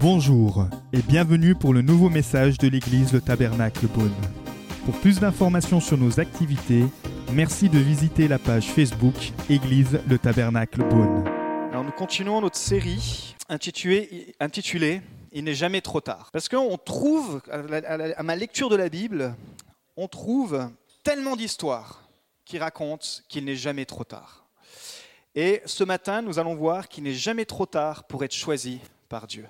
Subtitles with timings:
[0.00, 4.14] Bonjour et bienvenue pour le nouveau message de l'église Le Tabernacle Beaune.
[4.86, 6.84] Pour plus d'informations sur nos activités,
[7.34, 9.14] merci de visiter la page Facebook
[9.50, 11.28] Église Le Tabernacle Beaune.
[11.70, 16.30] Alors nous continuons notre série intitulée, intitulée Il n'est jamais trop tard.
[16.32, 19.34] Parce qu'on trouve, à, ma lecture de la Bible,
[19.98, 20.70] on trouve
[21.04, 22.08] tellement d'histoires
[22.46, 24.46] qui racontent qu'il n'est jamais trop tard.
[25.34, 29.26] Et ce matin, nous allons voir qu'il n'est jamais trop tard pour être choisi par
[29.26, 29.44] Dieu.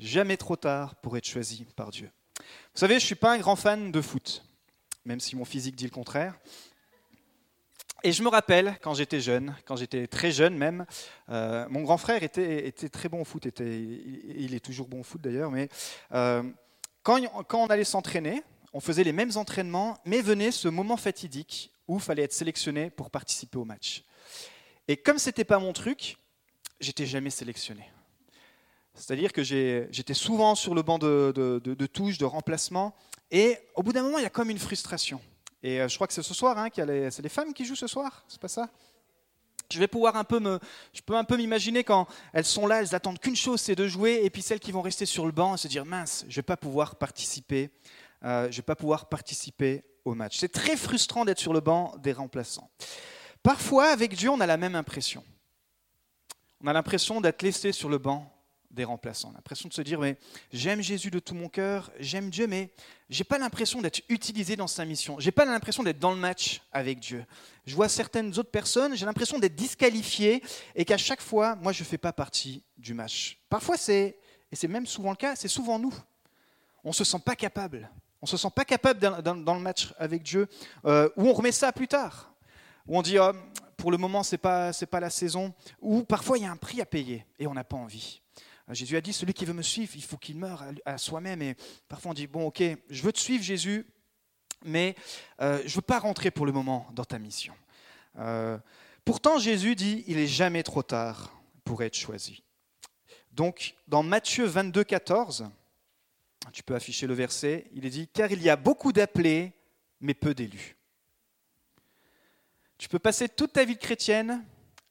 [0.00, 2.10] Jamais trop tard pour être choisi par Dieu.
[2.38, 4.42] Vous savez, je ne suis pas un grand fan de foot,
[5.04, 6.38] même si mon physique dit le contraire.
[8.02, 10.86] Et je me rappelle quand j'étais jeune, quand j'étais très jeune même,
[11.28, 15.20] euh, mon grand frère était, très bon au foot, il est toujours bon au foot
[15.20, 15.68] d'ailleurs, mais
[16.12, 16.42] euh,
[17.02, 18.42] quand, quand on allait s'entraîner,
[18.72, 22.88] on faisait les mêmes entraînements, mais venait ce moment fatidique où il fallait être sélectionné
[22.88, 24.04] pour participer au match.
[24.88, 26.16] Et comme ce n'était pas mon truc,
[26.80, 27.90] j'étais jamais sélectionné.
[28.94, 32.94] C'est-à-dire que j'étais souvent sur le banc de, de- de- de remplacement,
[33.30, 35.20] et au bout d'un moment, il y a comme une frustration.
[35.62, 37.86] Et euh, je crois que c'est ce soir, hein, c'est les femmes qui jouent ce
[37.86, 38.68] soir, c'est pas ça?
[39.72, 40.40] Je vais pouvoir un peu
[40.92, 43.86] je peux un peu m'imaginer quand elles sont là, elles attendent qu'une chose, c'est de
[43.86, 46.42] jouer, et puis celles qui vont rester sur le banc, se dire mince, je vais
[46.42, 47.70] pas pouvoir participer,
[48.24, 50.38] euh, je vais pas pouvoir participer au match.
[50.38, 52.68] C'est très frustrant d'être sur le banc des remplaçants.
[53.42, 55.24] Parfois, avec Dieu, on a la même impression.
[56.62, 58.30] On a l'impression d'être laissé sur le banc
[58.70, 59.32] des remplaçants.
[59.34, 60.16] L'impression de se dire, mais
[60.52, 62.70] j'aime Jésus de tout mon cœur, j'aime Dieu, mais
[63.08, 65.18] j'ai pas l'impression d'être utilisé dans sa mission.
[65.18, 67.24] J'ai pas l'impression d'être dans le match avec Dieu.
[67.66, 70.42] Je vois certaines autres personnes, j'ai l'impression d'être disqualifié
[70.74, 73.38] et qu'à chaque fois, moi, je fais pas partie du match.
[73.48, 74.16] Parfois, c'est,
[74.52, 75.94] et c'est même souvent le cas, c'est souvent nous.
[76.84, 77.90] On se sent pas capable.
[78.22, 80.46] On se sent pas capable dans, le match avec Dieu,
[80.84, 82.34] euh, ou on remet ça plus tard,
[82.86, 83.32] où on dit, Ah,
[83.80, 86.56] pour le moment, c'est pas, c'est pas la saison, ou parfois il y a un
[86.56, 88.20] prix à payer et on n'a pas envie.
[88.70, 91.42] Euh, Jésus a dit, celui qui veut me suivre, il faut qu'il meure à- soi-même.
[91.42, 91.56] Et
[91.88, 93.86] parfois on dit, bon, ok, je veux te suivre, Jésus,
[94.64, 94.94] mais
[95.40, 97.54] euh, je ne veux pas rentrer pour le moment dans ta mission.
[98.18, 98.58] Euh,
[99.04, 101.32] pourtant, Jésus dit, il n'est jamais trop tard
[101.64, 102.42] pour être choisi.
[103.32, 105.50] Donc, dans Matthieu 22, 14,
[106.52, 109.52] tu peux afficher le verset, il est dit, car il y a beaucoup d'appelés,
[110.00, 110.76] mais peu d'élus.
[112.78, 114.44] Tu peux passer toute ta vie chrétienne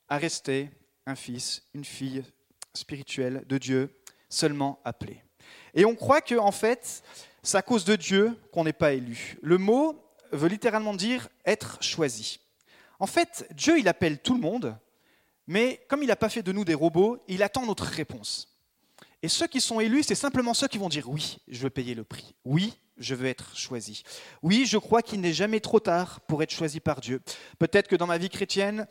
[0.08, 0.70] à rester
[1.06, 2.24] un fils, une fille
[2.74, 3.96] spirituelle de Dieu,
[4.30, 5.24] seulement appelé.
[5.74, 7.04] Et on croit que en fait,
[7.44, 9.38] c'est à cause de Dieu qu'on n'est pas élu.
[9.42, 9.96] Le mot
[10.32, 12.40] veut littéralement dire être choisi.
[13.00, 14.78] En fait, Dieu, il appelle tout le monde,
[15.48, 18.56] mais comme il n'a pas fait de nous des robots, il attend notre réponse.
[19.22, 21.96] Et ceux qui sont élus, c'est simplement ceux qui vont dire oui, je veux payer
[21.96, 22.36] le prix.
[22.46, 24.04] Oui, je veux être choisi.
[24.42, 27.22] Oui, je crois qu'il n'est jamais trop tard pour être choisi par Dieu.
[27.58, 28.88] Peut-être que dans ma vie chrétienne,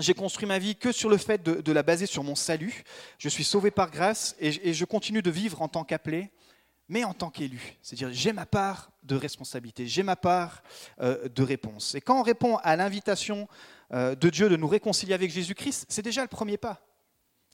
[0.00, 2.82] j'ai construit ma vie que sur le fait de, la baser sur mon salut.
[3.18, 6.30] Je suis sauvé par grâce et, je continue de vivre en tant qu'appelé,
[6.88, 7.76] mais en tant qu'élu.
[7.80, 10.62] C'est-à-dire, j'ai ma part de responsabilité, j'ai ma part
[11.00, 11.94] euh, de réponse.
[11.94, 13.48] Et quand on répond à l'invitation
[13.92, 16.80] euh, de Dieu de nous réconcilier avec Jésus-Christ, c'est déjà le premier pas.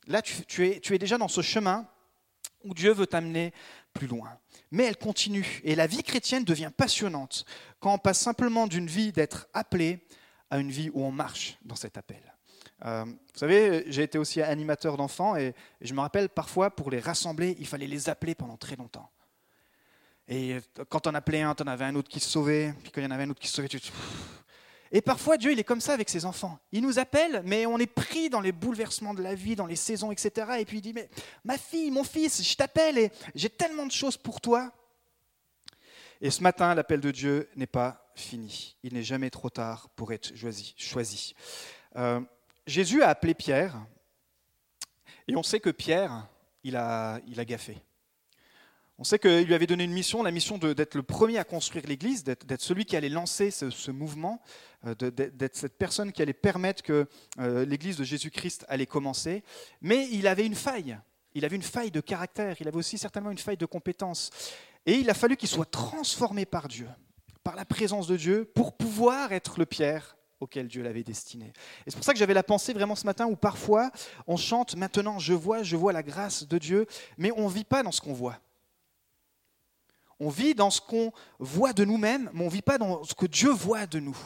[0.07, 1.87] Là, tu es déjà dans ce chemin
[2.65, 3.53] où Dieu veut t'amener
[3.93, 4.39] plus loin.
[4.71, 5.61] Mais elle continue.
[5.65, 7.45] Et la vie chrétienne devient passionnante
[7.81, 10.01] quand on passe simplement d'une vie d'être appelé
[10.51, 12.30] à une vie où on marche dans cet appel.
[12.85, 17.01] Euh, vous savez, j'ai été aussi animateur d'enfants et, je me rappelle parfois pour les
[17.01, 19.11] rassembler, il fallait les appeler pendant très longtemps.
[20.29, 20.59] Et
[20.89, 23.07] quand on appelait un, on avais un autre qui se sauvait, puis quand il y
[23.07, 23.81] en avait un autre qui se sauvait, tu...
[24.93, 26.59] Et parfois, Dieu, il est comme ça avec ses enfants.
[26.73, 29.77] Il nous appelle, mais on est pris dans les bouleversements de la vie, dans les
[29.77, 30.53] saisons, etc.
[30.59, 31.09] Et puis il dit, mais
[31.45, 34.73] ma fille, mon fils, je t'appelle et j'ai tellement de choses pour toi.
[36.21, 38.77] Et ce matin, l'appel de Dieu n'est pas fini.
[38.83, 40.75] Il n'est jamais trop tard pour être choisi.
[40.77, 41.35] choisi.
[41.97, 42.21] Euh,
[42.71, 43.85] Jésus a appelé Pierre,
[45.27, 46.29] et on sait que Pierre,
[46.63, 47.77] il a, il a gaffé.
[48.97, 51.87] On sait qu'il lui avait donné une mission, la mission d'être le premier à construire
[51.87, 54.41] l'Église, d'être celui qui allait lancer ce, mouvement,
[54.87, 57.09] euh, d'être cette personne qui allait permettre que
[57.39, 59.43] euh, l'Église de Jésus-Christ allait commencer.
[59.81, 60.99] Mais il avait une faille.
[61.35, 62.57] Il avait une faille de caractère.
[62.61, 64.31] Il avait aussi certainement une faille de compétence.
[64.85, 66.89] Et il a fallu qu'il soit transformé par Dieu,
[67.43, 71.47] par la présence de Dieu, pour pouvoir être le Pierre auquel Dieu l'avait destiné.
[71.87, 73.91] Et c'est pour ça que j'avais la pensée vraiment ce matin où parfois
[74.27, 76.87] on chante maintenant je vois, je vois la grâce de Dieu,
[77.19, 78.39] mais on ne vit pas dans ce qu'on voit.
[80.19, 83.15] On vit dans ce qu'on voit de nous-mêmes, mais on ne vit pas dans ce
[83.15, 84.17] que Dieu voit de nous.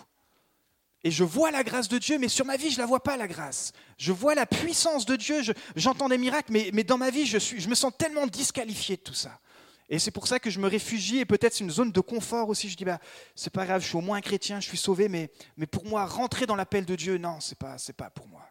[1.04, 3.02] Et je vois la grâce de Dieu, mais sur ma vie, je ne la vois
[3.02, 3.72] pas, la grâce.
[3.98, 7.68] Je vois la puissance de Dieu, je- j'entends des miracles, mais, dans ma vie, je
[7.68, 9.38] me sens tellement disqualifié de tout ça.
[9.88, 12.48] Et c'est pour ça que je me réfugie, et peut-être c'est une zone de confort
[12.48, 12.68] aussi.
[12.68, 13.00] Je dis, bah,
[13.34, 15.84] c'est pas grave, je suis au moins un chrétien, je suis sauvé, mais, mais pour
[15.84, 18.48] moi, rentrer dans l'appel de Dieu, non, c'est pas, c'est pas pour moi.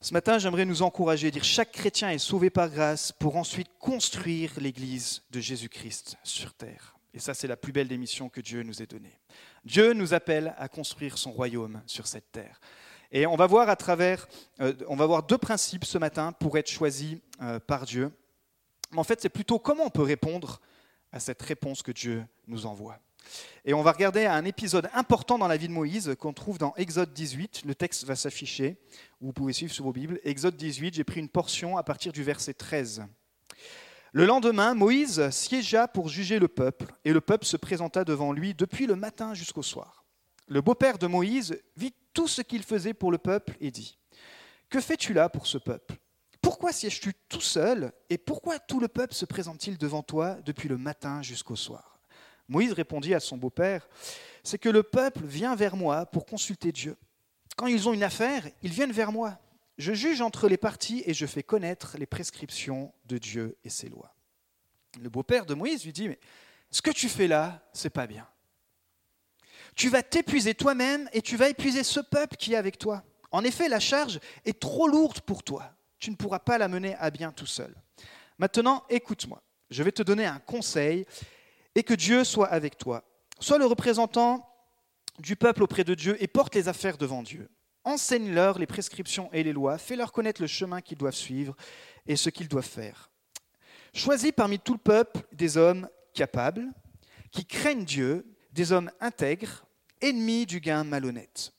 [0.00, 4.52] Ce matin, j'aimerais nous encourager, dire chaque chrétien est sauvé par grâce pour ensuite construire
[4.58, 6.96] l'Église de Jésus-Christ sur terre.
[7.14, 9.18] Et ça, c'est la plus belle des missions que Dieu nous ait donnée.
[9.64, 12.60] Dieu nous appelle à construire son royaume sur cette terre.
[13.10, 14.28] Et on va voir à travers,
[14.60, 18.12] euh, on va voir deux principes ce matin pour être choisis euh, par Dieu.
[18.90, 20.60] Mais en fait, c'est plutôt comment on peut répondre
[21.12, 22.98] à cette réponse que Dieu nous envoie.
[23.64, 26.74] Et on va regarder un épisode important dans la vie de Moïse qu'on trouve dans
[26.76, 27.62] Exode 18.
[27.66, 28.78] Le texte va s'afficher,
[29.20, 30.20] vous pouvez suivre sur vos Bibles.
[30.24, 33.04] Exode 18, j'ai pris une portion à partir du verset 13.
[34.12, 38.54] Le lendemain, Moïse siégea pour juger le peuple, et le peuple se présenta devant lui
[38.54, 40.06] depuis le matin jusqu'au soir.
[40.46, 43.98] Le beau-père de Moïse vit tout ce qu'il faisait pour le peuple et dit,
[44.70, 45.96] Que fais-tu là pour ce peuple?
[46.40, 50.78] Pourquoi sièges-tu tout seul, et pourquoi tout le peuple se présente-t-il devant toi depuis le
[50.78, 52.00] matin jusqu'au soir?
[52.48, 53.88] Moïse répondit à son beau-père,
[54.42, 56.96] c'est que le peuple vient vers moi pour consulter Dieu.
[57.56, 59.38] Quand ils ont une affaire, ils viennent vers moi.
[59.76, 63.88] Je juge entre les parties et je fais connaître les prescriptions de Dieu et ses
[63.88, 64.14] lois.
[65.00, 66.18] Le beau-père de Moïse lui dit, mais
[66.70, 68.26] ce que tu fais là, c'est pas bien.
[69.74, 73.04] Tu vas t'épuiser toi-même et tu vas épuiser ce peuple qui est avec toi.
[73.30, 75.72] En effet, la charge est trop lourde pour toi.
[75.98, 77.74] Tu ne pourras pas la mener à bien tout seul.
[78.38, 79.42] Maintenant, écoute-moi.
[79.70, 81.04] Je vais te donner un conseil
[81.74, 83.04] et que Dieu soit avec toi.
[83.38, 84.48] Sois le représentant
[85.18, 87.50] du peuple auprès de Dieu et porte les affaires devant Dieu.
[87.84, 91.56] Enseigne-leur les prescriptions et les lois, fais-leur connaître le chemin qu'ils doivent suivre
[92.06, 93.10] et ce qu'ils doivent faire.
[93.94, 96.66] Choisis parmi tout le peuple des hommes capables,
[97.30, 99.66] qui craignent Dieu, des hommes intègres,
[100.00, 101.52] ennemis du gain malhonnête.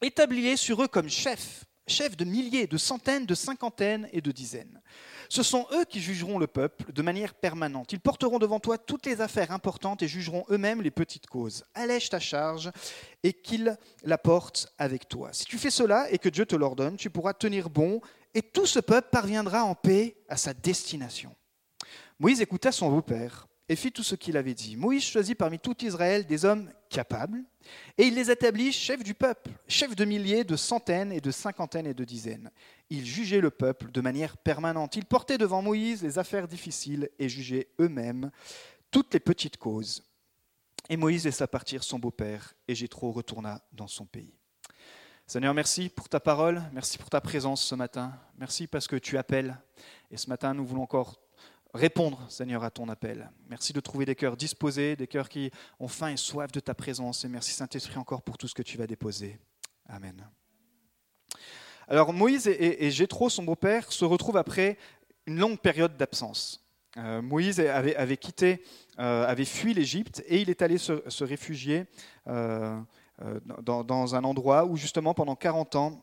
[0.00, 4.80] Établis-les sur eux comme chefs, chefs de milliers, de centaines, de cinquantaines et de dizaines.
[5.28, 7.92] Ce sont eux qui jugeront le peuple de manière permanente.
[7.92, 11.64] Ils porteront devant toi toutes les affaires importantes et jugeront eux-mêmes les petites causes.
[11.74, 12.70] Allège ta charge
[13.22, 15.32] et qu'ils la portent avec toi.
[15.32, 18.00] Si tu fais cela et que Dieu te l'ordonne, tu pourras tenir bon
[18.34, 21.34] et tout ce peuple parviendra en paix à sa destination.
[22.18, 24.76] Moïse écouta son beau-père et fit tout ce qu'il avait dit.
[24.76, 27.42] Moïse choisit parmi tout Israël des hommes capables,
[27.98, 31.86] et il les établit chefs du peuple, chefs de milliers, de centaines et de cinquantaines
[31.86, 32.50] et de dizaines.
[32.90, 34.94] Il jugeait le peuple de manière permanente.
[34.94, 38.30] Il portait devant Moïse les affaires difficiles et jugeait eux-mêmes
[38.92, 40.04] toutes les petites causes.
[40.88, 44.38] Et Moïse laissa partir son beau-père, et Jétro retourna dans son pays.
[45.26, 49.18] Seigneur, merci pour ta parole, merci pour ta présence ce matin, merci parce que tu
[49.18, 49.58] appelles.
[50.12, 51.20] Et ce matin, nous voulons encore
[51.76, 53.30] répondre, Seigneur, à ton appel.
[53.48, 56.74] Merci de trouver des cœurs disposés, des cœurs qui ont faim et soif de ta
[56.74, 57.24] présence.
[57.24, 59.38] Et merci Saint-Esprit encore pour tout ce que tu vas déposer.
[59.88, 60.28] Amen.
[61.88, 64.76] Alors Moïse et, Jétro, son beau-père, se retrouvent après
[65.26, 66.64] une longue période d'absence.
[66.96, 68.62] Euh, Moïse avait, quitté,
[68.98, 71.84] euh, avait fui l'Égypte et il est allé se, réfugier
[72.26, 72.80] euh,
[73.62, 76.02] dans, un endroit où justement pendant 40 ans,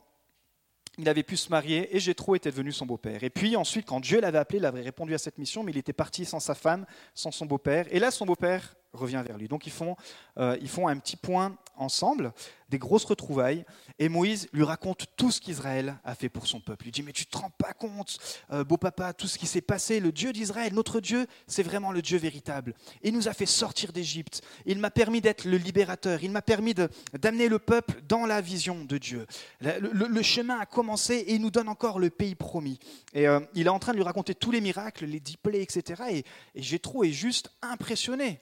[0.97, 3.23] il avait pu se marier et Jétro était devenu son beau-père.
[3.23, 5.77] Et puis ensuite, quand Dieu l'avait appelé, il avait répondu à cette mission, mais il
[5.77, 7.85] était parti sans sa femme, sans son beau-père.
[7.91, 9.47] Et là, son beau-père revient vers lui.
[9.47, 9.95] Donc ils font,
[10.37, 12.33] euh, ils font un petit point ensemble,
[12.69, 13.65] des grosses retrouvailles,
[13.99, 16.87] et Moïse lui raconte tout ce qu'Israël a fait pour son peuple.
[16.87, 18.17] Il dit, mais tu ne te rends pas compte,
[18.51, 21.91] euh, beau papa, tout ce qui s'est passé, le Dieu d'Israël, notre Dieu, c'est vraiment
[21.91, 22.73] le Dieu véritable.
[23.03, 26.73] Il nous a fait sortir d'Égypte, il m'a permis d'être le libérateur, il m'a permis
[26.73, 29.25] d'amener le peuple dans la vision de Dieu.
[29.61, 32.79] Le, chemin a commencé et il nous donne encore le pays promis.
[33.13, 35.61] Et euh, il est en train de lui raconter tous les miracles, les dix plaies,
[35.61, 36.03] etc.
[36.09, 38.41] Et, et Jétro est juste impressionné.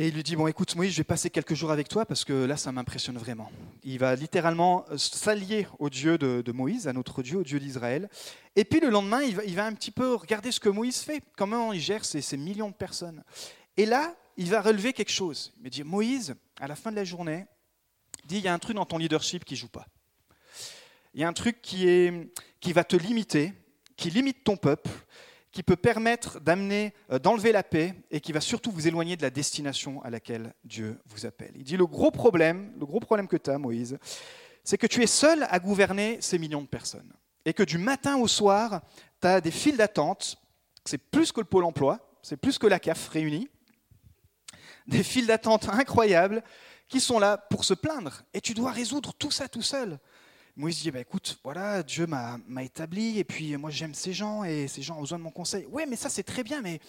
[0.00, 2.24] Et il lui dit, bon écoute Moïse, je vais passer quelques jours avec toi parce
[2.24, 3.50] que là, ça m'impressionne vraiment.
[3.82, 8.08] Il va littéralement euh, s'allier au Dieu de, Moïse, à notre Dieu, au Dieu d'Israël.
[8.54, 11.72] Et puis le lendemain, il va, un petit peu regarder ce que Moïse fait, comment
[11.72, 13.24] il gère ces, millions de personnes.
[13.76, 15.52] Et là, il va relever quelque chose.
[15.58, 17.46] Il va dire, Moïse, à la fin de la journée,
[18.24, 19.88] dit, il y a un truc dans ton leadership qui joue pas.
[21.12, 23.52] Il y a un truc qui, est, qui va te limiter,
[23.96, 24.90] qui limite ton peuple,
[25.58, 29.22] qui peut permettre d'amener, euh, d'enlever la paix et qui va surtout vous éloigner de
[29.22, 31.50] la destination à laquelle Dieu vous appelle.
[31.56, 33.98] Il dit le gros problème, le gros problème que tu as, Moïse,
[34.62, 37.12] c'est que tu es seul à gouverner ces millions de personnes.
[37.44, 38.82] Et que du matin au soir,
[39.20, 40.40] tu as des files d'attente,
[40.84, 43.48] c'est plus que le pôle emploi, c'est plus que la CAF réunie,
[44.86, 46.44] des files d'attente incroyables
[46.86, 48.22] qui sont là pour se plaindre.
[48.32, 49.98] Et tu dois résoudre tout ça tout seul.
[50.58, 54.66] Moïse dit, bah, écoute, voilà, Dieu m'a établi, et puis moi j'aime ces gens, et
[54.66, 55.64] ces gens ont besoin de mon conseil.
[55.70, 56.80] Oui, mais ça c'est très bien, mais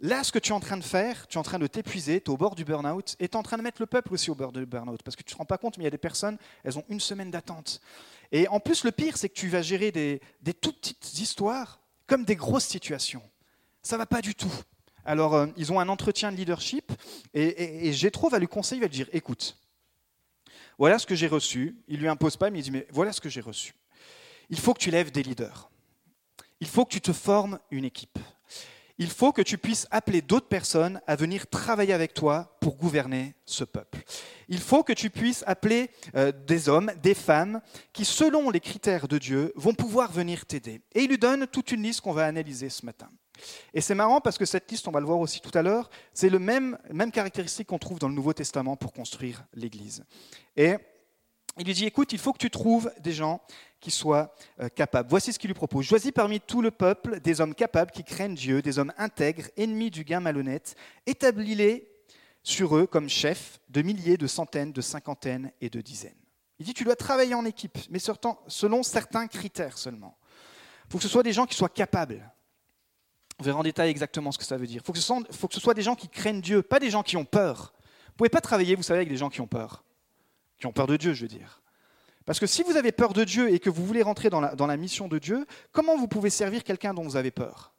[0.00, 2.20] là, ce que tu es en train de faire, tu es en train de t'épuiser,
[2.20, 4.12] tu es au bord du burn-out, et tu es en train de mettre le peuple
[4.12, 5.86] aussi au bord du burn-out, parce que tu ne te rends pas compte, mais il
[5.86, 7.80] y a des personnes, elles ont une semaine d'attente.
[8.32, 11.78] Et en plus, le pire, c'est que tu vas gérer des, des toutes petites histoires
[12.08, 13.22] comme des grosses situations.
[13.84, 14.52] Ça va pas du tout.
[15.04, 16.90] Alors, euh, ils ont un entretien de leadership,
[17.34, 19.56] et, et, et Gétro va lui conseiller, il va lui dire, écoute,
[20.80, 21.76] voilà ce que j'ai reçu.
[21.88, 23.74] Il lui impose pas, mais il dit, mais voilà ce que j'ai reçu.
[24.48, 25.70] Il faut que tu lèves des leaders.
[26.58, 28.18] Il faut que tu te formes une équipe.
[28.96, 33.34] Il faut que tu puisses appeler d'autres personnes à venir travailler avec toi pour gouverner
[33.44, 33.98] ce peuple.
[34.48, 37.60] Il faut que tu puisses appeler euh, des hommes, des femmes
[37.92, 40.80] qui, selon les critères de Dieu, vont pouvoir venir t'aider.
[40.94, 43.10] Et il lui donne toute une liste qu'on va analyser ce matin.
[43.74, 45.90] Et c'est marrant parce que cette liste, on va le voir aussi tout à l'heure,
[46.12, 50.04] c'est le même, même caractéristique qu'on trouve dans le Nouveau Testament pour construire l'Église.
[50.56, 50.76] Et
[51.58, 53.40] il lui dit, écoute, il faut que tu trouves des gens
[53.80, 55.08] qui soient euh, capables.
[55.08, 55.84] Voici ce qu'il lui propose.
[55.84, 59.90] Choisis parmi tout le peuple des hommes capables qui craignent Dieu, des hommes intègres, ennemis
[59.90, 60.74] du gain malhonnête.
[61.06, 61.90] Établis-les
[62.42, 66.14] sur eux comme chefs de milliers, de centaines, de cinquantaines et de dizaines.
[66.58, 70.16] Il dit, tu dois travailler en équipe, mais selon certains critères seulement.
[70.86, 72.30] Il faut que ce soit des gens qui soient capables.
[73.40, 74.82] On verra en détail exactement ce que ça veut dire.
[74.82, 77.24] Il faut, que ce soit des gens qui craignent Dieu, pas des gens qui ont
[77.24, 77.72] peur.
[77.74, 79.82] Vous ne pouvez pas travailler, vous savez, avec des gens qui ont peur.
[80.58, 81.62] Qui ont peur de Dieu, je veux dire.
[82.26, 84.76] Parce que si vous avez peur de Dieu et que vous voulez rentrer dans la,
[84.76, 87.72] mission de Dieu, comment vous pouvez servir quelqu'un dont vous avez peur?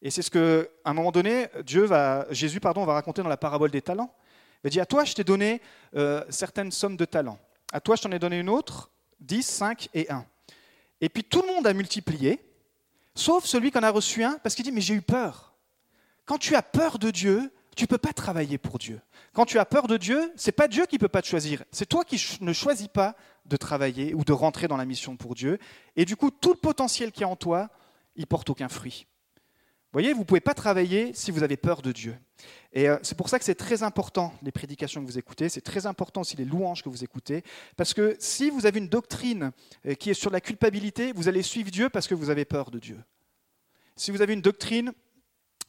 [0.00, 3.28] Et c'est ce que, à un moment donné, Dieu va, Jésus pardon, va raconter dans
[3.28, 4.14] la parabole des talents.
[4.62, 5.60] Il dit, à toi, je t'ai donné
[5.96, 7.38] euh, certaines sommes de talents.
[7.72, 10.24] À toi, je t'en ai donné une autre, 10, 5 et 1.
[11.00, 12.40] Et puis tout le monde a multiplié,
[13.14, 15.54] sauf celui qui en a reçu un, parce qu'il dit, mais j'ai eu peur.
[16.24, 19.00] Quand tu as peur de Dieu, tu ne peux pas travailler pour Dieu.
[19.32, 21.64] Quand tu as peur de Dieu, c'est pas Dieu qui ne peut pas te choisir,
[21.72, 23.16] c'est toi qui ne choisis pas
[23.46, 25.58] de travailler ou de rentrer dans la mission pour Dieu.
[25.96, 27.68] Et du coup, tout le potentiel qui est en toi,
[28.16, 29.06] il porte aucun fruit.
[29.92, 32.16] Voyez, vous ne pouvez pas travailler si vous avez peur de Dieu.
[32.72, 35.60] Et euh, c'est pour ça que c'est très important, les prédications que vous écoutez, c'est
[35.60, 37.44] très important aussi les louanges que vous écoutez,
[37.76, 39.52] parce que si vous avez une doctrine
[39.86, 42.70] euh, qui est sur la culpabilité, vous allez suivre Dieu parce que vous avez peur
[42.70, 42.98] de Dieu.
[43.96, 44.92] Si vous avez une doctrine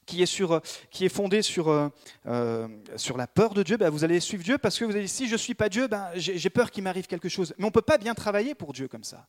[0.06, 1.90] qui est, sur, qui est fondée sur, euh,
[2.28, 5.08] euh, sur la peur de Dieu, ben vous allez suivre Dieu parce que vous allez
[5.08, 7.54] si je ne suis pas Dieu, ben j'ai peur qu'il m'arrive quelque chose.
[7.58, 9.28] Mais on ne peut pas bien travailler pour Dieu comme ça.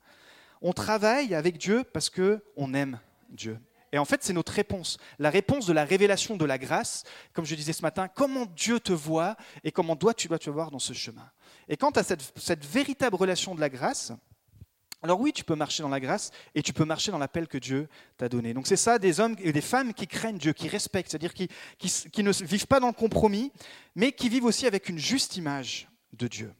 [0.62, 2.98] On travaille avec Dieu parce qu'on aime
[3.30, 3.58] Dieu.
[3.92, 4.98] Et en fait, c'est notre réponse.
[5.18, 8.80] La réponse de la révélation de la grâce, comme je disais ce matin, comment Dieu
[8.80, 11.30] te voit et comment toi tu dois te voir dans ce chemin.
[11.68, 14.12] Et quand tu as cette, cette véritable relation de la grâce,
[15.02, 17.58] alors oui, tu peux marcher dans la grâce et tu peux marcher dans l'appel que
[17.58, 18.54] Dieu t'a donné.
[18.54, 21.48] Donc c'est ça, des hommes et des femmes qui craignent Dieu, qui respectent, c'est-à-dire qui,
[22.22, 23.52] ne vivent pas dans le compromis,
[23.94, 26.52] mais qui vivent aussi avec une juste image de Dieu.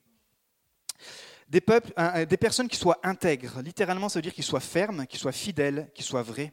[1.49, 5.90] Des personnes qui soient intègres, littéralement ça veut dire qu'ils soient fermes, qu'ils soient fidèles,
[5.95, 6.52] qu'ils soient vrais,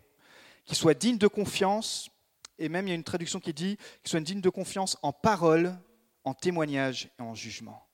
[0.65, 2.09] qu'ils soient dignes de confiance,
[2.57, 5.11] et même il y a une traduction qui dit qu'ils soient dignes de confiance en
[5.11, 5.77] parole,
[6.23, 7.87] en témoignage et en jugement.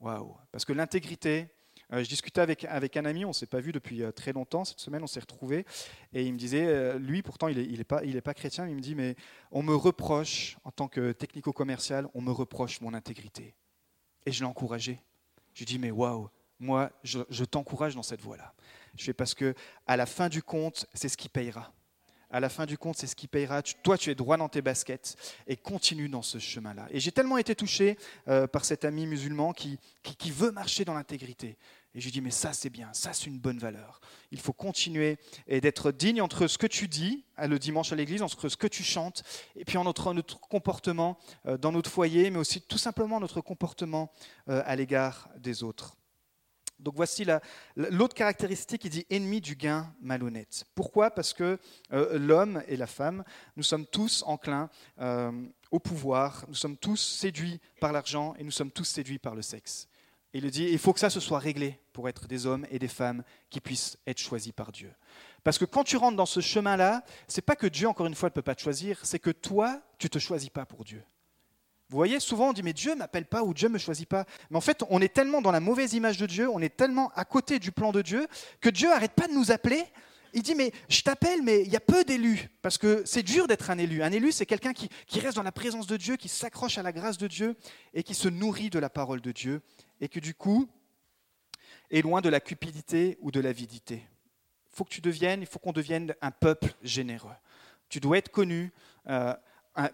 [0.00, 1.48] Waouh Parce que l'intégrité,
[1.92, 4.32] euh, je discutais avec, avec un ami, on ne s'est pas vu depuis euh, très
[4.32, 5.64] longtemps, cette semaine on s'est retrouvés,
[6.12, 8.72] et il me disait, euh, lui pourtant il n'est il est pas, pas chrétien, mais
[8.72, 9.16] il me dit, mais
[9.50, 13.54] on me reproche, en tant que technico-commercial, on me reproche mon intégrité.
[14.24, 15.00] Et je l'ai encouragé.
[15.54, 18.54] Je lui ai dit, mais waouh, moi je, je t'encourage dans cette voie-là.
[18.96, 19.54] Je fais parce que
[19.86, 21.72] à la fin du compte, c'est ce qui payera
[22.30, 23.62] à la fin du compte, c'est ce qui payera.
[23.62, 25.16] Toi, tu es droit dans tes baskets
[25.46, 26.86] et continue dans ce chemin-là.
[26.90, 27.96] Et j'ai tellement été touché
[28.28, 31.56] euh, par cet ami musulman qui, qui, veut marcher dans l'intégrité.
[31.94, 34.00] Et je lui dis, mais ça, c'est bien, ça, c'est une bonne valeur.
[34.30, 38.22] Il faut continuer et d'être digne entre ce que tu dis le dimanche à l'église,
[38.22, 39.22] entre ce que tu chantes,
[39.54, 44.12] et puis entre notre comportement euh, dans notre foyer, mais aussi tout simplement notre comportement
[44.48, 45.96] euh, à l'égard des autres.
[46.78, 47.26] Donc voici
[47.74, 50.64] l'autre caractéristique, il dit ennemi du gain malhonnête.
[50.74, 51.10] Pourquoi?
[51.10, 51.58] Parce que
[51.92, 53.24] euh, l'homme et la femme,
[53.56, 54.68] nous sommes tous enclins
[55.00, 55.32] euh,
[55.70, 59.42] au pouvoir, nous sommes tous séduits par l'argent et nous sommes tous séduits par le
[59.42, 59.88] sexe.
[60.32, 62.88] Il dit, il faut que ça se soit réglé pour être des hommes et des
[62.88, 64.92] femmes qui puissent être choisis par Dieu.
[65.42, 68.28] Parce que quand tu rentres dans ce chemin-là, c'est pas que Dieu, encore une fois,
[68.28, 71.02] ne peut pas te choisir, c'est que toi, tu ne te choisis pas pour Dieu.
[71.88, 74.24] Vous voyez, souvent on dit mais Dieu m'appelle pas ou Dieu me choisit pas.
[74.50, 77.12] Mais en fait, on est tellement dans la mauvaise image de Dieu, on est tellement
[77.14, 78.26] à côté du plan de Dieu
[78.60, 79.84] que Dieu n'arrête pas de nous appeler.
[80.34, 83.46] Il dit mais je t'appelle mais il y a peu d'élus parce que c'est dur
[83.46, 84.02] d'être un élu.
[84.02, 86.82] Un élu c'est quelqu'un qui, qui, reste dans la présence de Dieu, qui s'accroche à
[86.82, 87.54] la grâce de Dieu
[87.94, 89.62] et qui se nourrit de la parole de Dieu
[90.00, 90.68] et que du coup
[91.92, 94.02] est loin de la cupidité ou de l'avidité.
[94.72, 97.30] Il faut que tu deviennes, il faut qu'on devienne un peuple généreux.
[97.88, 98.72] Tu dois être connu.
[99.08, 99.32] Euh,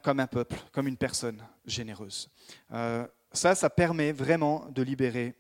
[0.02, 2.28] comme un peuple, comme une personne généreuse.
[2.72, 5.34] Euh, ça, ça permet vraiment de libérer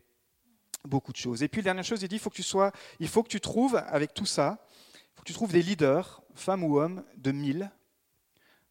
[0.84, 1.42] beaucoup de choses.
[1.42, 3.40] Et puis, dernière chose, il dit, il faut que tu sois, il faut que tu
[3.40, 4.58] trouves, avec tout ça,
[4.94, 7.70] il faut que tu trouves des leaders, femmes ou hommes, de mille.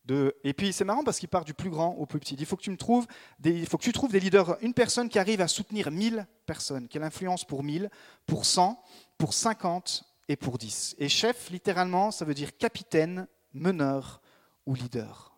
[0.03, 2.35] De, et puis c'est marrant parce qu'il part du plus grand au plus petit.
[2.37, 3.05] Il faut que tu me trouves
[3.37, 6.27] des, il faut que tu trouves des leaders, une personne qui arrive à soutenir mille
[6.47, 7.89] personnes, qui a l'influence pour mille,
[8.25, 8.83] pour cent,
[9.19, 10.95] pour cinquante et pour dix.
[10.97, 14.21] Et chef, littéralement, ça veut dire capitaine, meneur
[14.65, 15.30] ou leader.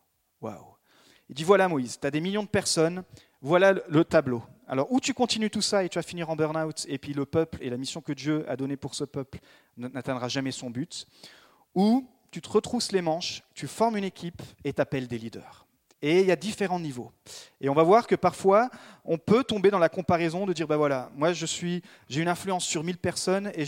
[1.30, 3.04] Il dit voilà Moïse, tu as des millions de personnes,
[3.42, 4.44] voilà le tableau.
[4.68, 7.26] Alors, ou tu continues tout ça et tu vas finir en burn-out, et puis le
[7.26, 9.40] peuple et la mission que Dieu a donnée pour ce peuple
[9.78, 11.06] n'atteindra jamais son but,
[11.76, 15.68] ou tu te retrousses les manches, tu formes une équipe et t'appelles des leaders.
[16.02, 17.12] Et il y a différents niveaux.
[17.62, 18.70] Et on va voir que parfois,
[19.06, 22.28] on peut tomber dans la comparaison de dire, ben voilà, moi je suis, j'ai une
[22.28, 23.66] influence sur 1000 personnes et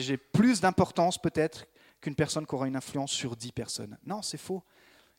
[0.00, 1.66] j'ai plus d'importance peut-être
[2.00, 3.98] qu'une personne qui aura une influence sur 10 personnes.
[4.06, 4.62] Non, c'est faux.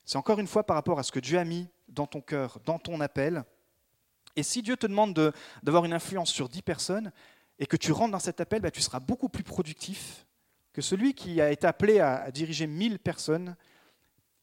[0.06, 2.60] C'est encore une fois par rapport à ce que Dieu a mis dans ton cœur,
[2.66, 3.44] dans ton appel.
[4.36, 7.12] Et si Dieu te demande d'avoir une influence sur 10 personnes
[7.60, 10.26] et que tu rentres dans cet appel, ben, tu seras beaucoup plus productif
[10.74, 13.56] que celui qui a été appelé à, diriger 1000 personnes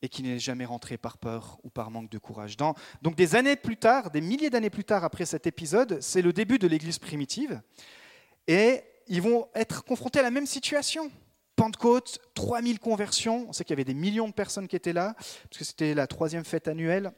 [0.03, 2.57] et qui n'est jamais rentré par peur ou par manque de courage.
[2.57, 6.33] donc des années plus tard, des milliers d'années plus tard après cet épisode, c'est le
[6.33, 7.61] début de l'Église primitive,
[8.47, 11.11] et ils vont être confrontés à la même situation.
[11.59, 15.15] Pentecôte, 3000 conversions, on sait qu'il y avait des millions de personnes qui étaient là,
[15.17, 17.11] parce que c'était la troisième fête annuelle,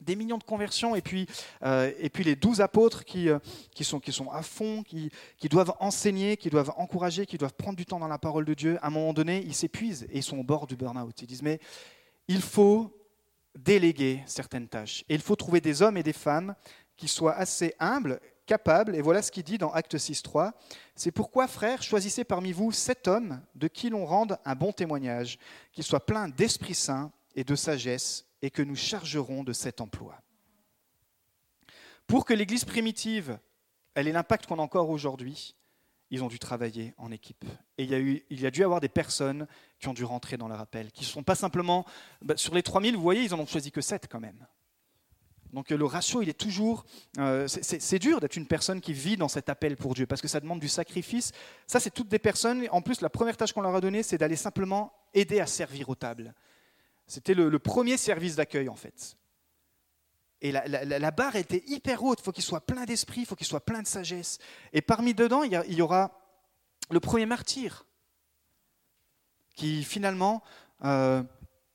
[0.00, 1.26] des millions de conversions, et puis,
[1.62, 3.38] euh, et puis les douze apôtres qui, euh,
[3.74, 7.52] qui, sont, qui sont à fond, qui, qui doivent enseigner, qui doivent encourager, qui doivent
[7.52, 8.78] prendre du temps dans la parole de Dieu.
[8.80, 11.20] À un moment donné, ils s'épuisent et ils sont au bord du burn-out.
[11.20, 11.60] Ils disent, mais
[12.26, 12.90] il faut
[13.54, 15.04] déléguer certaines tâches.
[15.10, 16.54] Et il faut trouver des hommes et des femmes
[16.96, 18.96] qui soient assez humbles, capables.
[18.96, 20.52] Et voilà ce qu'il dit dans Acte 6.3.
[20.96, 25.38] C'est pourquoi, frères, choisissez parmi vous sept hommes de qui l'on rende un bon témoignage,
[25.72, 30.20] qu'ils soient pleins d'Esprit Saint et de sagesse, et que nous chargerons de cet emploi.
[32.06, 33.38] Pour que l'Église primitive
[33.98, 35.56] elle ait l'impact qu'on a encore aujourd'hui,
[36.10, 37.44] ils ont dû travailler en équipe.
[37.78, 39.48] Et il y, a eu, y dû avoir des personnes
[39.80, 41.84] qui ont dû rentrer dans leur appel, qui ne sont pas simplement...
[42.22, 44.46] Bah, sur les 3000, vous voyez, ils en ont choisi que 7 quand même.
[45.52, 46.84] Donc le ratio, il est toujours...
[47.18, 50.28] Euh, c'est dur d'être une personne qui vit dans cet appel pour Dieu, parce que
[50.28, 51.32] ça demande du sacrifice.
[51.66, 52.66] Ça, c'est toutes des personnes...
[52.70, 55.88] En plus, la première tâche qu'on leur a donnée, c'est d'aller simplement aider à servir
[55.88, 56.34] aux tables.
[57.06, 59.16] C'était le, premier service d'accueil, en fait.
[60.40, 62.20] Et la, barre était hyper haute.
[62.20, 64.38] Il faut qu'il soit plein d'esprit, il faut qu'il soit plein de sagesse.
[64.72, 66.20] Et parmi dedans, il y, aura
[66.90, 67.86] le premier martyr,
[69.56, 70.42] qui finalement,
[70.84, 71.22] euh,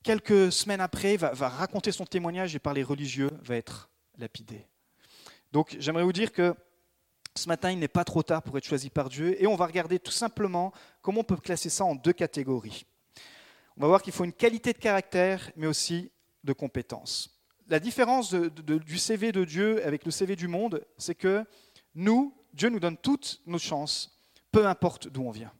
[0.04, 4.66] quelques semaines après, va, raconter son témoignage et par les religieux va être lapidé.
[5.50, 6.54] Donc j'aimerais vous dire que
[7.34, 9.42] ce matin, il n'est pas trop tard pour être choisi par Dieu.
[9.42, 12.86] Et on va regarder tout simplement comment on peut classer ça en deux catégories.
[13.76, 16.12] On va voir qu'il faut une qualité de caractère, mais aussi
[16.44, 17.34] de compétences
[17.68, 21.44] la différence du CV de Dieu avec le CV du monde, c'est que
[21.94, 24.18] nous, Dieu nous donne toutes nos chances,
[24.52, 25.52] peu importe d'où on vient.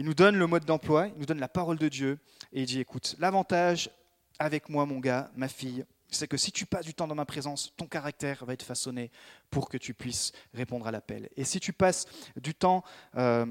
[0.00, 2.18] Il nous donne le mode d'emploi, il nous donne la parole de Dieu,
[2.54, 3.90] et il dit, écoute, l'avantage
[4.38, 7.26] avec moi, mon gars, ma fille, c'est que si tu passes du temps dans ma
[7.26, 9.10] présence, ton caractère va être façonné
[9.50, 11.28] pour que tu puisses répondre à l'appel.
[11.36, 12.82] Et si tu passes du temps
[13.16, 13.44] euh,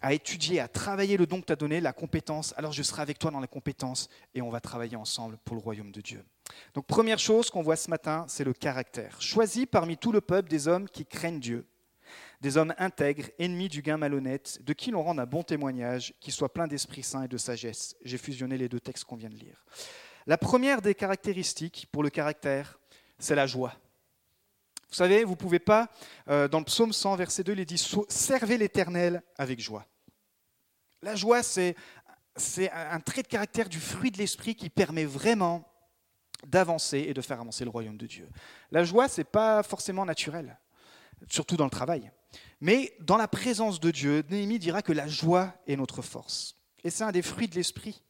[0.00, 3.02] à étudier, à travailler le don que tu as donné, la compétence, alors je serai
[3.02, 6.24] avec toi dans la compétence et on va travailler ensemble pour le royaume de Dieu.
[6.72, 9.20] Donc première chose qu'on voit ce matin, c'est le caractère.
[9.20, 11.66] Choisis parmi tout le peuple des hommes qui craignent Dieu,
[12.40, 16.30] des hommes intègres, ennemis du gain malhonnête, de qui l'on rend un bon témoignage, qui
[16.30, 17.96] soit plein d'Esprit Saint et de sagesse.
[18.02, 19.64] J'ai fusionné les deux textes qu'on vient de lire.
[20.26, 22.78] La première des caractéristiques pour le caractère,
[23.18, 23.74] c'est la joie.
[24.88, 25.88] Vous savez, vous ne pouvez pas,
[26.28, 29.86] euh, dans le psaume 100, verset 2, il est dit Servez l'Éternel avec joie.
[31.02, 31.76] La joie, c'est
[32.72, 35.66] un trait de caractère du fruit de l'esprit qui permet vraiment
[36.46, 38.28] d'avancer et de faire avancer le royaume de Dieu.
[38.70, 40.58] La joie, ce n'est pas forcément naturel,
[41.28, 42.10] surtout dans le travail.
[42.60, 46.56] Mais dans la présence de Dieu, Néhémie dira que la joie est notre force.
[46.84, 48.02] Et c'est un des fruits de l'esprit.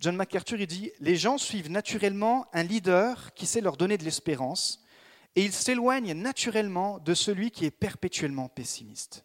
[0.00, 4.82] John MacArthur dit Les gens suivent naturellement un leader qui sait leur donner de l'espérance,
[5.36, 9.24] et ils s'éloignent naturellement de celui qui est perpétuellement pessimiste.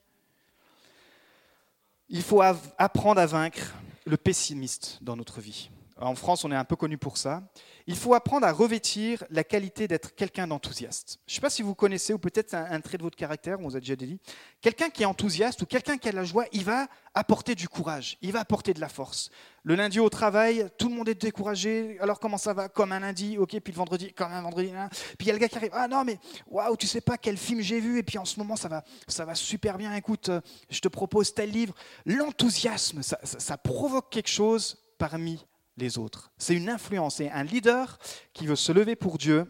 [2.08, 5.70] Il faut apprendre à vaincre le pessimiste dans notre vie.
[6.02, 7.44] En France, on est un peu connu pour ça.
[7.86, 11.20] Il faut apprendre à revêtir la qualité d'être quelqu'un d'enthousiaste.
[11.28, 13.64] Je ne sais pas si vous connaissez, ou peut-être un, trait de votre caractère, on
[13.64, 14.18] vous a déjà dit.
[14.62, 17.68] Quelqu'un qui est enthousiaste ou quelqu'un qui a de la joie, il va apporter du
[17.68, 19.30] courage, il va apporter de la force.
[19.64, 21.98] Le lundi au travail, tout le monde est découragé.
[22.00, 22.70] Alors comment ça va?
[22.70, 24.72] Comme un lundi, ok, puis le vendredi, comme un vendredi.
[24.74, 24.88] Hein.
[25.18, 27.18] Puis il y a le gars qui arrive, ah non, mais waouh, tu sais pas
[27.18, 29.94] quel film j'ai vu, et puis en ce moment, ça va, ça va super bien.
[29.96, 31.74] Écoute, euh, je te propose tel livre.
[32.06, 35.46] L'enthousiasme, ça provoque quelque chose parmi
[35.80, 36.32] les autres.
[36.38, 37.20] C'est une influence.
[37.20, 37.98] Et un leader
[38.34, 39.46] qui veut se lever pour Dieu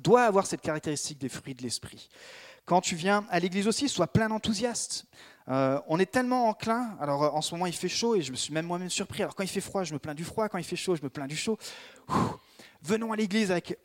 [0.00, 2.08] doit avoir cette caractéristique des fruits de l'esprit.
[2.64, 5.06] Quand tu viens à l'église aussi, sois plein d'enthousiasme.
[5.48, 8.30] Euh, on est tellement enclin, alors euh, en ce moment il fait chaud et je
[8.30, 9.22] me suis même moi-même surpris.
[9.22, 11.02] Alors quand il fait froid, je me plains du froid, quand il fait chaud, je
[11.02, 11.58] me plains du chaud.
[12.82, 13.76] venons à l'église avec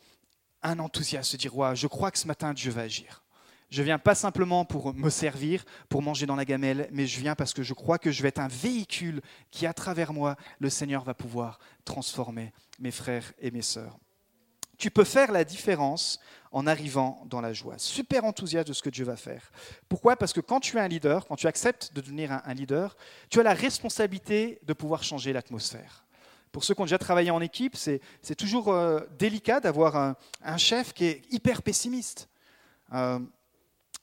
[0.62, 3.24] un enthousiasme, se dire je crois que ce matin Dieu va agir.
[3.70, 7.36] Je viens pas simplement pour me servir, pour manger dans la gamelle, mais je viens
[7.36, 10.70] parce que je crois que je vais être un véhicule qui, à travers moi, le
[10.70, 13.98] Seigneur va pouvoir transformer mes frères et mes sœurs.
[14.78, 16.20] tu peux faire la différence
[16.52, 17.76] en arrivant dans la joie.
[17.78, 19.52] Super enthousiaste de ce que Dieu va faire.
[19.90, 20.16] Pourquoi?
[20.16, 22.96] Parce que quand tu es un leader, quand tu acceptes de devenir un, leader,
[23.30, 26.06] tu as la responsabilité de pouvoir changer l'atmosphère.
[26.52, 30.94] Pour ceux qui ont déjà travaillé en équipe, c'est toujours euh, délicat d'avoir un, chef
[30.94, 32.30] qui est hyper pessimiste.
[32.94, 33.20] Euh,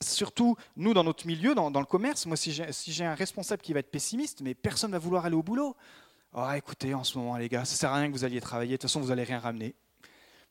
[0.03, 3.81] surtout, nous, dans notre milieu, dans, le commerce, moi, si j'ai un responsable qui va
[3.81, 5.77] être pessimiste, mais personne ne va vouloir aller au boulot.
[6.33, 8.73] Oh, écoutez, en ce moment, les gars, ça sert à rien que vous alliez travailler,
[8.73, 9.75] de toute façon, vous n'allez rien ramener.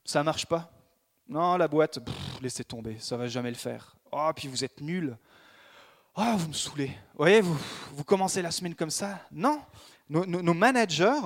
[0.04, 0.70] Ça marche pas.
[1.28, 1.98] Non, la boîte,
[2.42, 3.96] laissez tomber, ça va jamais le faire.
[4.12, 5.16] Oh, puis vous êtes nuls.
[6.16, 6.88] Oh, vous me saoulez.
[6.88, 7.58] Vous voyez, vous,
[7.92, 9.20] vous commencez la semaine comme ça.
[9.32, 9.60] Non,
[10.08, 11.20] nos, managers,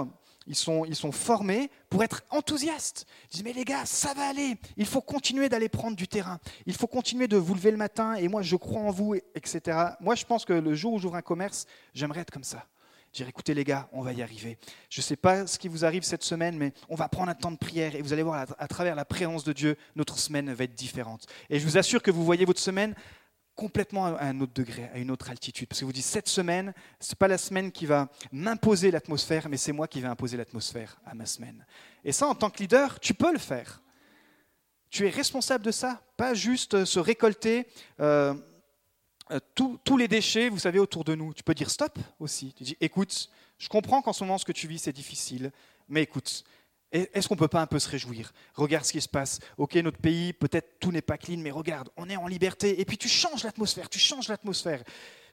[0.49, 3.07] ils sont, ils sont, formés pour être enthousiastes.
[3.25, 4.57] Ils disent, mais les gars, ça va aller.
[4.77, 6.41] Il faut continuer d'aller prendre du terrain.
[6.67, 8.15] Il faut continuer de vous lever le matin.
[8.15, 9.79] Et moi, je crois en vous, etc.
[10.01, 12.67] Moi, je pense que le jour où j'ouvre un commerce, j'aimerais être comme ça.
[13.15, 14.59] Dire, écoutez les gars, on va y arriver.
[14.91, 17.35] Je ne sais pas ce qui vous arrive cette semaine, mais on va prendre un
[17.35, 20.53] temps de prière et vous allez voir, à travers la présence de Dieu, notre semaine
[20.53, 21.27] va être différente.
[21.49, 22.95] Et je vous assure que vous voyez votre semaine
[23.59, 25.67] complètement à un autre degré, à une autre altitude.
[25.67, 29.49] Parce que vous dites, cette semaine, ce n'est pas la semaine qui va m'imposer l'atmosphère,
[29.49, 31.67] mais c'est moi qui vais imposer l'atmosphère à ma semaine.
[32.05, 33.83] Et ça, en tant que leader, tu peux le faire.
[34.91, 37.67] Tu es responsable de ça, pas juste se récolter.
[37.99, 38.33] Euh,
[39.33, 41.35] euh, tous les déchets, vous savez, autour de nous.
[41.35, 42.55] Tu peux dire stop aussi.
[42.55, 45.51] Tu dis, écoute, je comprends qu'en ce moment, ce que tu vis, c'est difficile,
[45.89, 46.45] mais écoute,
[46.91, 48.33] est-ce qu'on ne peut pas un peu se réjouir?
[48.55, 49.41] Regarde ce qui se passe.
[49.59, 52.81] Ok, notre pays, peut-être tout n'est pas clean, mais regarde, on est en liberté.
[52.81, 54.83] Et puis tu changes l'atmosphère, tu changes l'atmosphère.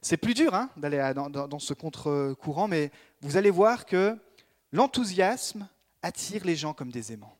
[0.02, 2.91] C'est plus dur hein, d'aller dans, dans, ce contre-courant, mais
[3.22, 4.18] vous allez voir que
[4.72, 5.68] l'enthousiasme
[6.02, 7.38] attire les gens comme des aimants.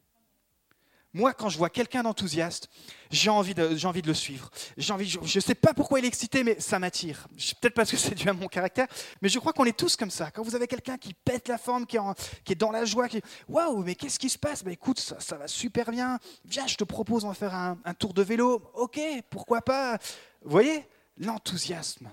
[1.16, 2.70] Moi, quand je vois quelqu'un d'enthousiaste,
[3.10, 4.50] j'ai envie, de, envie de le suivre.
[4.90, 7.26] Envie, je ne sais pas pourquoi il est excité, mais ça m'attire.
[7.62, 8.88] Peut-être parce que c'est dû à mon caractère,
[9.22, 10.30] mais je crois qu'on est tous comme ça.
[10.30, 13.82] Quand vous avez quelqu'un qui pète la forme, qui est, dans la joie, qui Waouh,
[13.86, 14.62] mais qu'est-ce qui se passe?
[14.62, 16.20] Bah, Écoute, ça, va super bien.
[16.44, 18.62] Viens, je te propose, on va faire un, tour de vélo.
[18.74, 19.00] Ok,
[19.30, 19.98] pourquoi pas?
[20.44, 20.86] Vous voyez?
[21.18, 22.10] L'enthousiasme.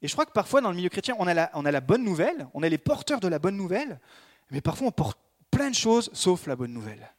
[0.00, 1.82] Et je crois que parfois, dans le milieu chrétien, on a, la, on a la
[1.82, 4.00] bonne nouvelle, on est les porteurs de la bonne nouvelle,
[4.50, 5.18] mais parfois on porte
[5.50, 7.12] plein de choses sauf la bonne nouvelle.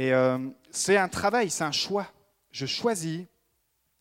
[0.00, 0.38] Et euh,
[0.70, 2.10] c'est un travail, c'est un choix.
[2.52, 3.26] Je choisis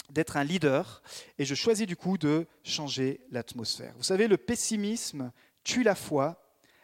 [0.09, 1.03] d'être un leader
[1.37, 3.93] et je choisis du coup de changer l'atmosphère.
[3.97, 5.33] Vous savez, le pessimisme
[5.65, 6.41] tue la foi,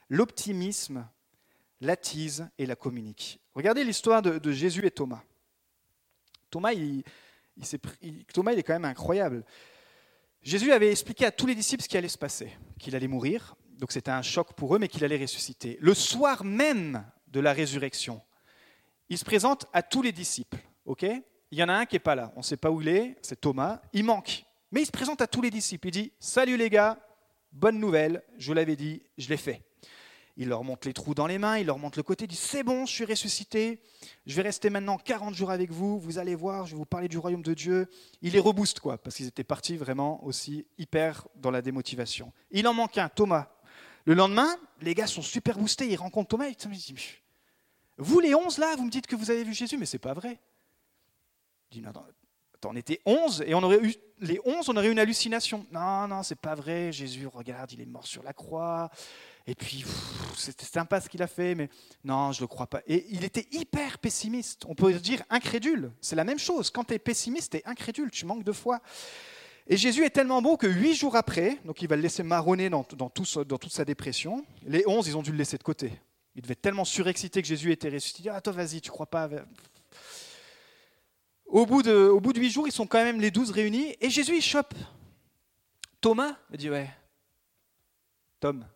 [0.10, 1.08] l'optimisme
[1.80, 3.40] l'attise et la communique.
[3.54, 5.24] Regardez l'histoire de, Jésus et Thomas.
[6.50, 7.02] Thomas il,
[8.34, 9.46] Thomas, il est quand même incroyable.
[10.42, 13.56] Jésus avait expliqué à tous les disciples ce qui allait se passer, qu'il allait mourir,
[13.78, 15.78] donc c'était un choc pour eux, mais qu'il allait ressusciter.
[15.80, 18.22] Le soir même de la résurrection,
[19.10, 20.60] il se présente à tous les disciples.
[20.86, 21.06] ok?
[21.52, 22.88] Il y en a un qui n'est pas là, on ne sait pas où il
[22.88, 24.46] est, c'est Thomas, il manque.
[24.72, 27.00] Mais il se présente à tous les disciples, il dit, Salut les gars,
[27.52, 29.62] bonne nouvelle, je l'avais dit, je l'ai fait.
[30.38, 32.36] Il leur montre les trous dans les mains, il leur montre le côté, il dit,
[32.36, 33.82] C'est bon, je suis ressuscité,
[34.26, 37.08] je vais rester maintenant 40 jours avec vous, vous allez voir, je vais vous parler
[37.08, 37.88] du royaume de Dieu.
[38.22, 42.34] Il les rebooste, quoi, parce qu'ils étaient partis vraiment aussi hyper dans la démotivation.
[42.52, 43.48] Il en manque un, Thomas.
[44.04, 46.94] Le lendemain, les gars sont super boostés, ils rencontrent Thomas, ils disent
[47.98, 50.14] vous, les onze, là, vous me dites que vous avez vu Jésus, mais c'est pas
[50.14, 50.40] vrai.
[51.70, 54.88] Je dis, non, attends, on était onze, et on aurait eu, les onze, on aurait
[54.88, 55.66] eu une hallucination.
[55.72, 58.90] Non, non, c'est pas vrai, Jésus, regarde, il est mort sur la croix,
[59.48, 59.86] et puis,
[60.36, 61.70] c'était sympa ce qu'il a fait, mais
[62.04, 62.82] non, je le crois pas.
[62.88, 65.92] Et il était hyper pessimiste, on peut dire incrédule.
[66.02, 68.80] C'est la même chose, quand tu es pessimiste, tu es incrédule, tu manques de foi.
[69.68, 72.70] Et Jésus est tellement beau que huit jours après, donc il va le laisser marronner
[72.70, 75.92] dans toute sa dépression, les onze, ils ont dû le laisser de côté.
[76.36, 78.30] Il devait être tellement surexcité que Jésus était ressuscité.
[78.30, 79.30] Ah, toi, vas-y, tu crois pas
[81.46, 83.96] au bout, de, huit jours, ils sont quand même les douze réunis.
[84.02, 84.74] Et Jésus, il chope.
[86.02, 86.90] Thomas Il dit Ouais.
[88.40, 88.68] Tom.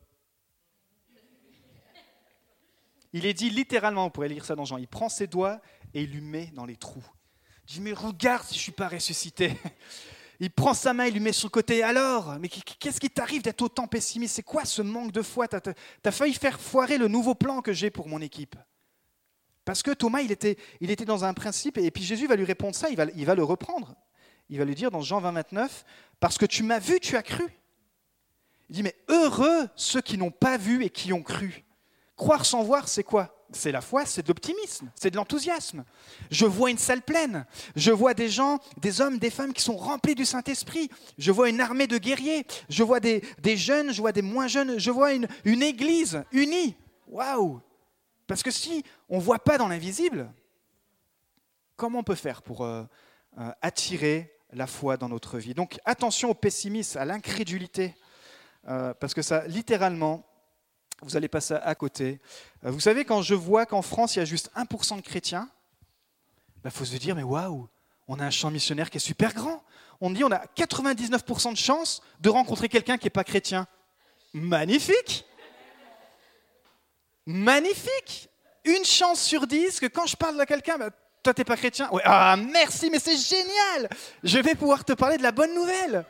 [3.11, 5.59] Il est dit littéralement, on pourrait lire ça dans Jean, il prend ses doigts
[5.95, 7.03] et il lui met dans les trous.
[7.67, 9.57] Il dit Mais regarde si je ne suis pas ressuscité.
[10.41, 11.83] Il prend sa main, il lui met sur le côté.
[11.83, 14.35] Alors, mais qu'est-ce qui t'arrive d'être autant pessimiste?
[14.35, 15.47] C'est quoi ce manque de foi?
[15.47, 15.57] Tu
[16.05, 18.55] as, failli faire foirer le nouveau plan que j'ai pour mon équipe.
[19.65, 22.45] Parce que Thomas, il était, il était dans un principe, et puis Jésus va lui
[22.45, 23.95] répondre ça, il va, il va le reprendre.
[24.49, 25.85] Il va lui dire dans Jean 20, 29,
[26.19, 27.45] Parce que tu m'as vu, tu as cru.
[28.69, 31.65] Il dit, mais heureux ceux qui n'ont pas vu et qui ont cru.
[32.15, 33.38] Croire sans voir, c'est quoi?
[33.51, 35.83] C'est la foi, c'est de l'optimisme, c'est de l'enthousiasme.
[36.31, 39.77] Je vois une salle pleine, je vois des gens, des hommes, des femmes qui sont
[39.77, 43.21] remplis du Saint-Esprit, je vois une armée de guerriers, je vois des,
[43.57, 45.27] jeunes, je vois des moins jeunes, je vois une,
[45.63, 46.75] église unie.
[47.07, 47.61] Waouh!
[48.27, 50.31] Parce que si on ne voit pas dans l'invisible,
[51.75, 52.83] comment on peut faire pour euh,
[53.39, 55.55] euh, attirer la foi dans notre vie?
[55.55, 57.95] Donc attention au pessimisme, à l'incrédulité,
[58.67, 60.28] euh, parce que ça, littéralement,
[61.01, 62.19] vous allez passer à côté.
[62.65, 65.49] Euh, vous savez, quand je vois qu'en France, il y a juste 1% de chrétiens,
[66.57, 67.69] il bah, faut se dire, mais waouh,
[68.07, 69.63] on a un champ missionnaire qui est super grand.
[70.01, 73.67] On dit, on a 99% de chances de rencontrer quelqu'un qui n'est pas chrétien.
[74.33, 75.25] Magnifique
[77.25, 78.29] Magnifique
[78.65, 80.89] Une chance sur dix que quand je parle à quelqu'un, bah,
[81.21, 83.89] toi, tu n'es pas chrétien Ah, merci, mais c'est génial
[84.23, 86.05] Je vais pouvoir te parler de la bonne nouvelle.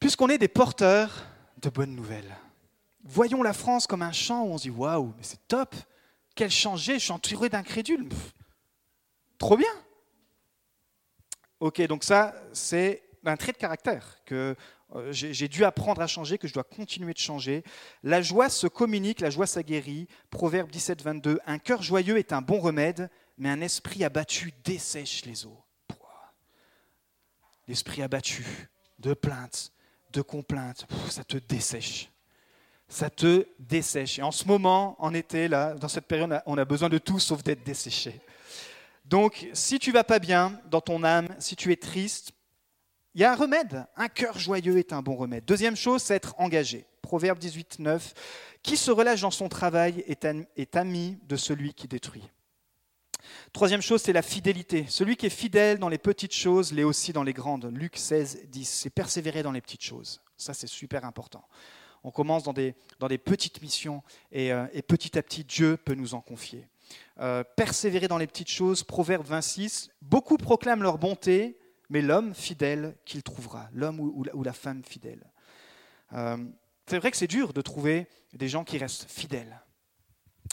[0.00, 1.27] Puisqu'on est des porteurs
[1.60, 2.36] de bonnes nouvelles.
[3.04, 5.74] Voyons la France comme un champ où on se dit waouh, mais c'est top,
[6.34, 8.08] quel changé, je suis entouré d'incrédules.
[9.38, 9.72] Trop bien.
[11.60, 14.54] Ok, donc ça, c'est un trait de caractère que
[14.94, 17.62] euh, j'ai dû apprendre à changer, que je dois continuer de changer.
[18.02, 20.08] La joie se communique, la joie s'aguerrit.
[20.30, 21.40] Proverbe 17, 22.
[21.46, 25.62] Un cœur joyeux est un bon remède, mais un esprit abattu dessèche les eaux.
[27.66, 28.46] L'esprit abattu
[28.98, 29.72] de plainte,
[30.18, 32.10] de complainte, ça te dessèche.
[32.88, 34.18] Ça te dessèche.
[34.18, 37.20] Et en ce moment, en été, là, dans cette période, on a besoin de tout
[37.20, 38.20] sauf d'être desséché.
[39.04, 42.32] Donc, si tu vas pas bien dans ton âme, si tu es triste,
[43.14, 43.86] il y a un remède.
[43.96, 45.44] Un cœur joyeux est un bon remède.
[45.44, 46.84] Deuxième chose, c'est être engagé.
[47.00, 48.14] Proverbe 18, 9.
[48.62, 52.28] Qui se relâche dans son travail est ami de celui qui détruit.
[53.52, 54.86] Troisième chose, c'est la fidélité.
[54.88, 57.70] Celui qui est fidèle dans les petites choses l'est aussi dans les grandes.
[57.72, 58.68] Luc 16, 10.
[58.68, 60.20] C'est persévérer dans les petites choses.
[60.36, 61.44] Ça, c'est super important.
[62.04, 65.94] On commence dans des, dans des petites missions et, euh, petit à petit, Dieu peut
[65.94, 66.68] nous en confier.
[67.20, 69.90] Euh, persévérer dans les petites choses, Proverbe 26.
[70.00, 71.58] Beaucoup proclament leur bonté,
[71.90, 75.24] mais l'homme fidèle qu'il trouvera, l'homme ou, la femme fidèle.
[76.12, 76.36] Euh,
[76.86, 79.60] c'est vrai que c'est dur de trouver des gens qui restent fidèles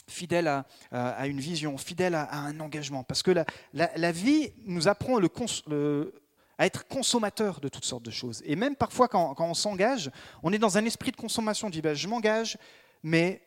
[0.08, 3.02] fidèle à, une vision, fidèle à, un engagement.
[3.04, 3.32] Parce que
[3.72, 8.42] la, vie nous apprend à être consommateur de toutes sortes de choses.
[8.44, 10.10] Et même parfois, quand, on s'engage,
[10.42, 11.68] on est dans un esprit de consommation.
[11.68, 12.58] On dit, ben, je m'engage,
[13.02, 13.42] mais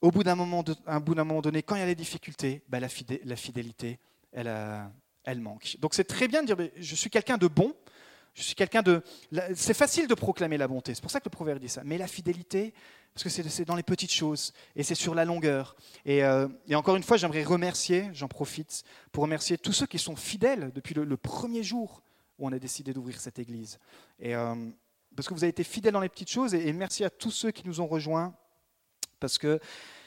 [0.00, 2.88] au bout d'un moment, donné, quand il y a des difficultés, ben, la,
[3.36, 3.98] fidélité,
[4.32, 4.52] elle,
[5.24, 5.76] elle manque.
[5.80, 7.74] Donc c'est très bien de dire, ben, je suis quelqu'un de bon,
[8.34, 9.02] je suis quelqu'un de...
[9.54, 11.82] C'est facile de proclamer la bonté, c'est pour ça que le proverbe dit ça.
[11.84, 12.74] Mais la fidélité,
[13.14, 15.76] parce que c'est dans les petites choses et c'est sur la longueur.
[16.08, 20.16] Euh, et, encore une fois, j'aimerais remercier, j'en profite, pour remercier tous ceux qui sont
[20.16, 22.02] fidèles depuis le, premier jour
[22.38, 23.78] où on a décidé d'ouvrir cette église.
[24.24, 24.68] Euh,
[25.14, 27.52] parce que vous avez été fidèles dans les petites choses et, merci à tous ceux
[27.52, 28.34] qui nous ont rejoints
[29.20, 29.60] parce que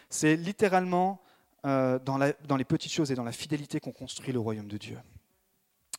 [0.09, 1.21] c'est littéralement
[1.65, 4.77] euh, dans, dans les petites choses et dans la fidélité qu'on construit le royaume de
[4.77, 4.99] Dieu.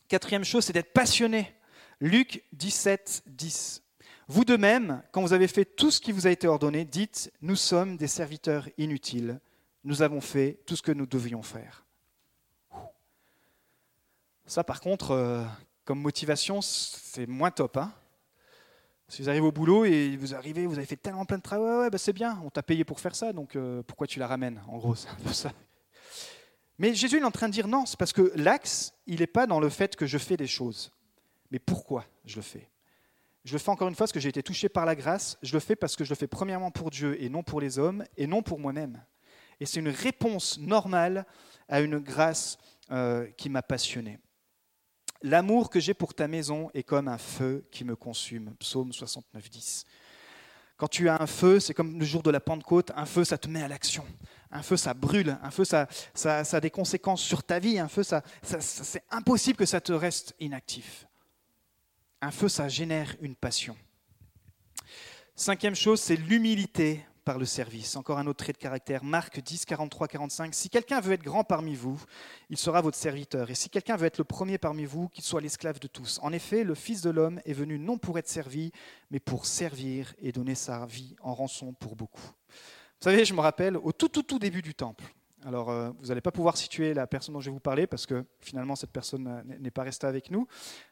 [0.08, 1.54] Quatrième chose, c'est d'être passionné.
[2.00, 3.82] Luc 17, 10.
[4.28, 7.32] Vous de même, quand vous avez fait tout ce qui vous a été ordonné, dites,
[7.40, 9.40] nous sommes des serviteurs inutiles,
[9.84, 11.86] nous avons fait tout ce que nous devions faire.
[14.46, 15.44] Ça, par contre, euh,
[15.84, 17.78] comme motivation, c'est moins top.
[17.78, 17.92] Hein
[19.08, 21.78] si vous arrivez au boulot et vous arrivez, vous avez fait tellement plein de travail,
[21.78, 24.26] ouais, bah c'est bien, on t'a payé pour faire ça, donc euh, pourquoi tu la
[24.26, 25.52] ramènes En gros, c'est un ça.
[26.76, 29.46] Mais Jésus est en train de dire non, c'est parce que l'axe, il n'est pas
[29.46, 30.92] dans le fait que je fais des choses,
[31.50, 32.68] mais pourquoi je le fais?
[33.44, 35.38] Je le fais encore une fois parce que j'ai été touché par la grâce.
[35.42, 37.79] Je le fais parce que je le fais premièrement pour Dieu et non pour les
[37.79, 39.03] hommes et non pour moi-même.
[39.61, 41.27] Et c'est une réponse normale
[41.68, 42.59] à une grâce
[42.90, 44.18] euh, qui m'a passionné.
[45.22, 48.55] L'amour que j'ai pour ta maison est comme un feu qui me consume.
[48.61, 49.85] Psaume 69, 10.
[50.77, 53.37] Quand tu as un feu, c'est comme le jour de la Pentecôte, un feu, ça
[53.37, 54.05] te met à l'action.
[54.53, 55.37] Un feu, ça brûle.
[55.42, 57.81] Un feu, ça, ça, a des conséquences sur ta vie.
[57.81, 61.09] Un feu, ça, c'est impossible que ça te reste inactif.
[62.20, 63.76] Un feu, ça génère une passion.
[65.37, 67.94] Cinquième chose, c'est l'humilité par le service.
[67.94, 69.04] Encore un autre trait de caractère.
[69.04, 70.52] Marc 10, 43, 45.
[70.52, 72.02] Si quelqu'un veut être grand parmi vous,
[72.50, 73.50] il sera votre serviteur.
[73.50, 76.18] Et si quelqu'un veut être le premier parmi vous, qu'il soit l'esclave de tous.
[76.22, 78.72] En effet, le Fils de l'homme est venu non pour être servi,
[79.11, 82.20] mais pour servir et donner sa vie en rançon pour beaucoup.
[82.22, 85.04] Vous savez, je me rappelle au tout, tout, tout début du temple.
[85.44, 88.07] Alors, euh, vous n'allez pas pouvoir situer la personne dont je vais vous parler parce
[88.07, 90.48] que finalement, cette personne n'est pas restée avec nous.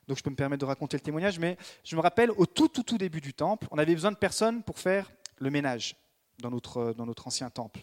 [0.06, 1.38] Donc, je peux me permettre de raconter le témoignage.
[1.38, 4.16] Mais je me rappelle, au tout, tout, tout début du temple, on avait besoin de
[4.16, 5.96] personnes pour faire le ménage
[6.40, 7.82] dans notre, dans notre ancien temple.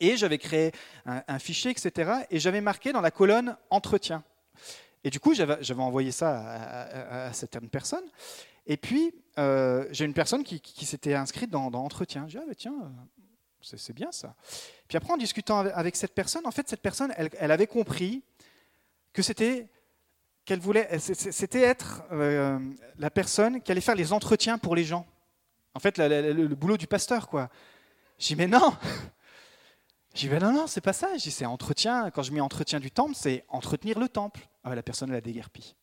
[0.00, 0.72] Et j'avais créé
[1.06, 2.12] un, fichier, etc.
[2.30, 4.22] Et j'avais marqué dans la colonne entretien.
[5.02, 8.04] Et du coup, j'avais envoyé ça à, certaines personnes.
[8.66, 12.26] Et puis, euh, j'ai une personne qui, s'était inscrite dans, entretien.
[12.28, 12.92] J'ai dit, ah, bah, tiens,
[13.60, 14.34] c'est bien ça.
[14.86, 18.22] Puis après, en discutant avec cette personne, en fait, cette personne, elle, avait compris
[19.12, 19.68] que c'était
[20.44, 22.58] qu'elle voulait, c'était être euh,
[22.98, 25.06] la personne qui allait faire les entretiens pour les gens.
[25.74, 27.50] En fait, le, boulot du pasteur, quoi.
[28.18, 28.74] J'ai dit, mais non
[30.14, 31.08] J'ai dit, non, non, c'est pas ça.
[31.12, 32.10] J'ai dit, c'est entretien.
[32.10, 34.48] Quand je mets entretien du temple, c'est entretenir le temple.
[34.64, 35.76] Ah, la personne, elle a déguerpi.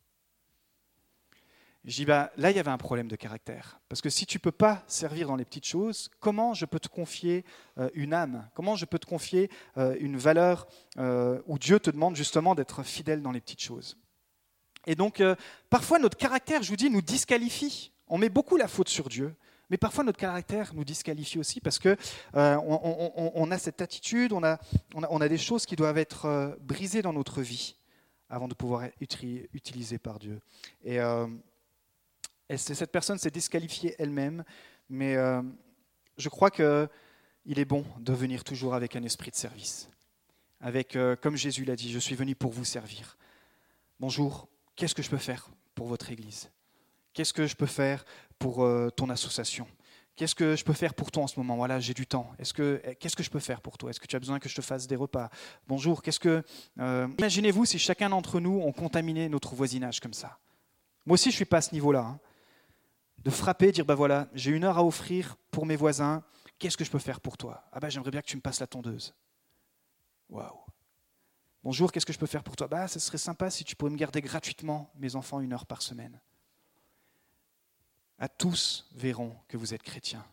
[1.88, 3.80] Je dis, bah, là, il y avait un problème de caractère.
[3.90, 6.80] Parce que si tu ne peux pas servir dans les petites choses, comment je peux
[6.80, 7.46] te confier
[7.78, 8.50] euh, une âme?
[8.56, 10.68] Comment je peux te confier euh, une valeur
[10.98, 13.98] euh, où Dieu te demande justement d'être fidèle dans les petites choses?
[14.88, 15.22] Et donc,
[15.72, 17.92] parfois, notre caractère, je vous dis, nous disqualifie.
[18.08, 19.34] On met beaucoup la faute sur Dieu.
[19.72, 21.98] Mais parfois, notre caractère nous disqualifie aussi parce qu'on
[22.36, 24.60] on, a cette attitude, on a,
[24.94, 27.78] on a, des choses qui doivent être brisées dans notre vie
[28.30, 29.18] avant de pouvoir être
[29.56, 30.40] utilisées par Dieu.
[30.84, 31.00] Et
[32.56, 34.44] cette personne s'est disqualifiée elle-même,
[34.90, 35.42] mais euh,
[36.18, 39.90] je crois qu'il est bon de venir toujours avec un esprit de service.
[40.62, 43.18] Avec, euh, comme Jésus l'a dit, je suis venu pour vous servir.
[44.00, 46.50] Bonjour, qu'est-ce que je peux faire pour votre Église?
[47.14, 48.06] Qu'est-ce que je peux faire
[48.40, 49.68] pour euh, ton association?
[50.16, 51.58] Qu'est-ce que je peux faire pour toi en ce moment?
[51.58, 52.32] Voilà, j'ai du temps.
[52.40, 53.90] Est-ce que qu'est-ce que je peux faire pour toi?
[53.90, 55.30] Est-ce que tu as besoin que je te fasse des repas?
[55.68, 56.02] Bonjour.
[56.02, 56.42] Qu'est-ce que
[56.78, 60.40] Imaginez-vous si chacun d'entre nous ont contaminé notre voisinage comme ça.
[61.06, 62.00] Moi aussi, je suis pas à ce niveau-là.
[62.00, 62.20] Hein
[63.26, 66.24] de frapper, dire bah voilà, j'ai une heure à offrir pour mes voisins,
[66.60, 67.68] qu'est-ce que je peux faire pour toi?
[67.72, 69.16] Ah bah j'aimerais bien que tu me passes la tondeuse.
[70.30, 70.60] Waouh.
[71.64, 72.68] Bonjour, qu'est-ce que je peux faire pour toi?
[72.68, 75.82] Bah ce serait sympa si tu pourrais me garder gratuitement mes enfants une heure par
[75.82, 76.22] semaine.
[78.20, 80.24] À tous verront que vous êtes chrétiens,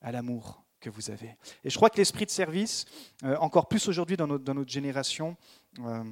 [0.00, 1.36] à l'amour que vous avez.
[1.62, 2.86] Et je crois que l'esprit de service,
[3.22, 5.36] euh, encore plus aujourd'hui dans notre, dans notre génération
[5.78, 6.04] euh,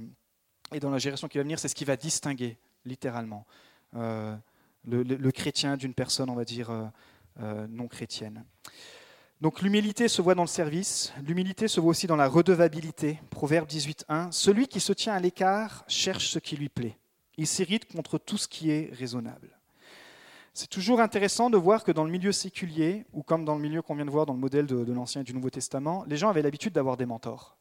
[0.73, 3.45] et dans la génération qui va venir, c'est ce qui va distinguer littéralement.
[3.95, 4.37] Euh,
[4.87, 6.85] le, chrétien d'une personne, on va dire, euh,
[7.41, 8.45] euh, non chrétienne.
[9.41, 13.19] Donc l'humilité se voit dans le service, l'humilité se voit aussi dans la redevabilité.
[13.31, 16.99] Proverbe 18.1, Celui qui se tient à l'écart cherche ce qui lui plaît.
[17.39, 19.57] Il s'irrite contre tout ce qui est raisonnable.
[20.53, 23.81] C'est toujours intéressant de voir que dans le milieu séculier, ou comme dans le milieu
[23.81, 26.17] qu'on vient de voir dans le modèle de, de l'Ancien et du Nouveau Testament, les
[26.17, 27.57] gens avaient l'habitude d'avoir des mentors.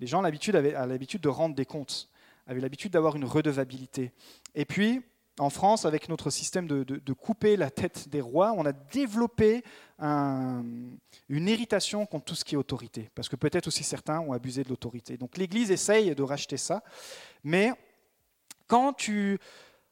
[0.00, 2.08] Les gens avaient l'habitude de rendre des comptes,
[2.46, 4.12] avaient l'habitude d'avoir une redevabilité.
[4.54, 5.02] Et puis,
[5.38, 9.64] en France, avec notre système de, couper la tête des rois, on a développé
[9.98, 14.62] une irritation contre tout ce qui est autorité, parce que peut-être aussi certains ont abusé
[14.62, 15.16] de l'autorité.
[15.16, 16.84] Donc l'Église essaye de racheter ça,
[17.42, 17.72] mais
[18.68, 19.38] quand tu,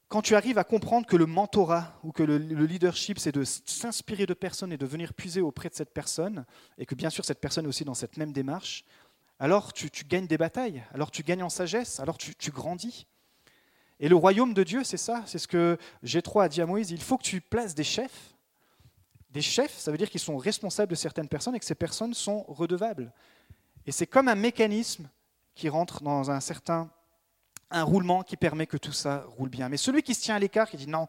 [0.09, 4.27] quand tu arrives à comprendre que le mentorat ou que le, leadership, c'est de s'inspirer
[4.27, 6.45] de personnes et de venir puiser auprès de cette personne,
[6.79, 8.85] et que bien sûr cette personne est aussi dans cette même démarche,
[9.41, 13.07] alors tu, gagnes des batailles, alors tu gagnes en sagesse, alors tu grandis.
[14.01, 16.91] Et le royaume de Dieu, c'est ça, c'est ce que Jétro a dit à Moïse,
[16.91, 18.35] il faut que tu places des chefs.
[19.31, 22.13] Des chefs, ça veut dire qu'ils sont responsables de certaines personnes et que ces personnes
[22.13, 23.13] sont redevables.
[23.87, 25.09] Et c'est comme un mécanisme
[25.55, 26.91] qui rentre dans un certain
[27.71, 29.69] un roulement qui permet que tout ça roule bien.
[29.69, 31.09] Mais celui qui se tient à l'écart, qui dit non,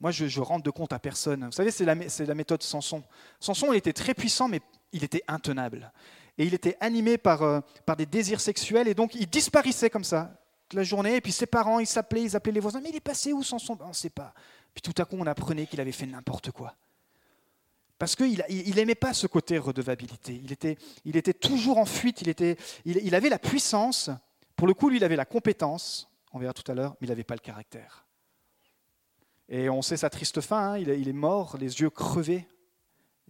[0.00, 1.46] moi je, je de compte à personne.
[1.46, 3.02] Vous savez, c'est la, la, méthode Samson.
[3.40, 4.60] Samson, il était très puissant, mais
[4.92, 5.90] il était intenable.
[6.36, 10.04] Et il était animé par, euh, par des désirs sexuels, et donc il disparaissait comme
[10.04, 10.30] ça
[10.72, 13.00] la journée, et puis ses parents, ils s'appelaient, ils appelaient les voisins, mais il est
[13.00, 13.76] passé où sans son...
[13.80, 14.34] On ne sait pas.
[14.74, 16.74] Puis tout à coup, on apprenait qu'il avait fait n'importe quoi.
[17.98, 18.44] Parce qu'il
[18.76, 20.40] n'aimait pas ce côté redevabilité.
[20.44, 24.10] Il était, il était toujours en fuite, il, était, il, avait la puissance,
[24.54, 27.10] pour le coup, lui, il avait la compétence, on verra tout à l'heure, mais il
[27.10, 28.06] n'avait pas le caractère.
[29.48, 32.46] Et on sait sa triste fin, hein, il, il est mort, les yeux crevés,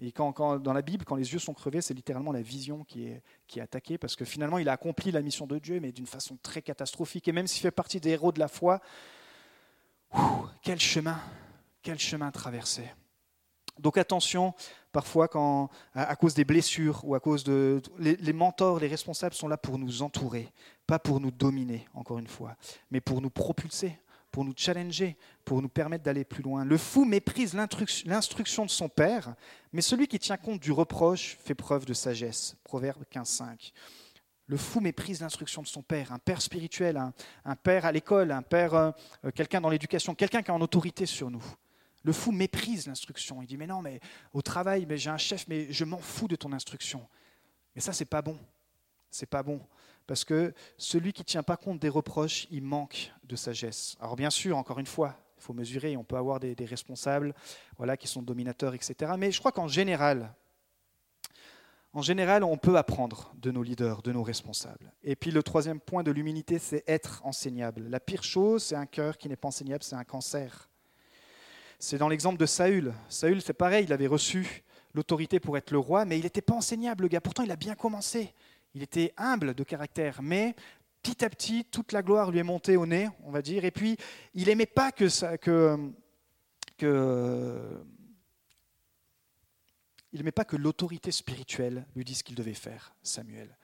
[0.01, 3.07] et quand, dans la Bible, quand les yeux sont crevés, c'est littéralement la vision qui
[3.07, 6.39] est, attaquée, parce que finalement, il a accompli la mission de Dieu, mais d'une façon
[6.43, 7.27] très catastrophique.
[7.27, 8.81] Et même s'il fait partie des héros de la foi,
[10.63, 11.21] quel chemin,
[11.83, 12.85] quel chemin traversé.
[13.81, 14.55] Donc attention,
[14.93, 17.83] parfois, quand, à, cause des blessures ou à cause de...
[17.99, 20.53] Les mentors, les responsables sont là pour nous entourer,
[20.87, 22.57] pas pour nous dominer, encore une fois,
[22.91, 23.99] mais pour nous propulser,
[24.31, 26.65] pour nous challenger, pour nous permettre d'aller plus loin.
[26.65, 29.35] Le fou méprise l'instruction de son père,
[29.73, 32.57] mais celui qui tient compte du reproche fait preuve de sagesse.
[32.65, 33.73] Proverbe 15.5.
[34.47, 36.99] Le fou méprise l'instruction de son père, un père spirituel,
[37.45, 38.91] un, père à l'école, un père, euh,
[39.27, 41.45] euh, quelqu'un dans l'éducation, quelqu'un qui a en autorité sur nous.
[42.03, 43.43] Le fou méprise l'instruction.
[43.43, 44.01] Il dit mais non, mais
[44.33, 47.07] au travail, mais j'ai un chef, mais je m'en fous de ton instruction.
[47.75, 48.39] Mais ça, c'est pas bon.
[49.11, 49.61] C'est pas bon.
[50.07, 53.97] Parce que celui qui ne tient pas compte des reproches, il manque de sagesse.
[54.01, 57.35] Alors bien sûr, encore une fois, il faut mesurer, on peut avoir des, responsables
[57.77, 59.13] voilà, qui sont dominateurs, etc.
[59.19, 60.35] Mais je crois qu'en général,
[61.93, 64.93] en général, on peut apprendre de nos leaders, de nos responsables.
[65.03, 67.89] Et puis le troisième point de l'humilité, c'est être enseignable.
[67.89, 70.69] La pire chose, c'est un cœur qui n'est pas enseignable, c'est un cancer.
[71.79, 72.93] C'est dans l'exemple de Saül.
[73.09, 74.65] Saül, c'est pareil, il avait reçu
[74.95, 77.21] l'autorité pour être le roi, mais il n'était pas enseignable, le gars.
[77.21, 78.35] Pourtant, il a bien commencé.
[78.75, 80.55] Il était humble de caractère, mais
[81.03, 83.65] petit à petit, toute la gloire lui est montée au nez, on va dire.
[83.65, 83.97] Et puis,
[84.35, 85.79] il n'aimait pas que, ça, que,
[86.77, 87.83] que
[90.13, 93.57] il n'aimait pas que l'autorité spirituelle lui dise ce qu'il devait faire, Samuel.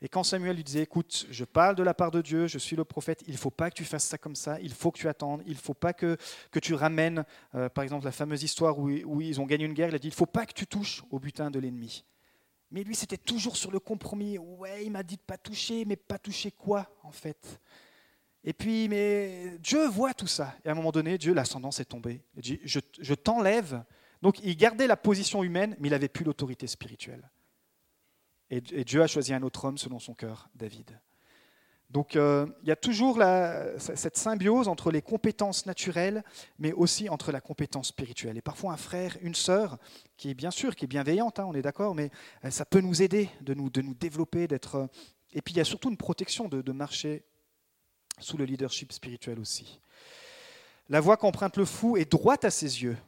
[0.00, 2.76] Et quand Samuel lui disait, écoute, je parle de la part de Dieu, je suis
[2.76, 4.98] le prophète, il ne faut pas que tu fasses ça comme ça, il faut que
[4.98, 6.16] tu attendes, il ne faut pas que,
[6.52, 7.24] que tu ramènes,
[7.56, 9.98] euh, par exemple, la fameuse histoire où, où, ils ont gagné une guerre, il a
[9.98, 12.04] dit, il ne faut pas que tu touches au butin de l'ennemi.
[12.70, 14.38] Mais lui, c'était toujours sur le compromis.
[14.38, 17.60] Ouais, il m'a dit de pas toucher, mais pas toucher quoi, en fait?
[18.44, 20.54] Et puis, mais Dieu voit tout ça.
[20.64, 22.22] Et à un moment donné, Dieu, l'ascendance est tombée.
[22.36, 23.84] Il dit, je, je t'enlève.
[24.22, 27.30] Donc, il gardait la position humaine, mais il n'avait plus l'autorité spirituelle.
[28.50, 30.98] Et, Dieu a choisi un autre homme selon son cœur, David.
[31.90, 33.18] Donc euh, il y a toujours
[33.78, 36.22] cette symbiose entre les compétences naturelles,
[36.58, 38.36] mais aussi entre la compétence spirituelle.
[38.36, 39.78] Et parfois un frère, une sœur,
[40.16, 42.10] qui est bien sûr, qui est bienveillante, hein, on est d'accord, mais
[42.44, 44.74] euh, ça peut nous aider de nous, développer, d'être.
[44.74, 44.86] Euh,
[45.32, 47.24] et puis il y a surtout une protection de, de marcher
[48.18, 49.80] sous le leadership spirituel aussi.
[50.90, 52.98] La voie qu'emprunte le fou est droite à ses yeux,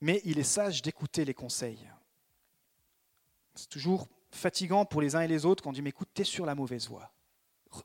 [0.00, 1.90] mais il est sage d'écouter les conseils.
[3.54, 6.22] C'est toujours fatigant pour les uns et les autres quand on dit mais écoute, tu
[6.22, 7.10] es sur la mauvaise voie.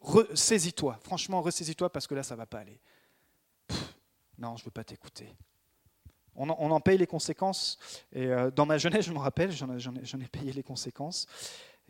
[0.02, 2.80] Ressaisis-toi, franchement, ressaisis-toi parce que là, ça va pas aller.
[4.38, 5.36] non, je ne veux pas t'écouter.
[6.36, 7.78] On en, paye les conséquences.
[8.14, 11.28] Et euh, dans ma jeunesse, je me rappelle, j'en ai, payé les conséquences.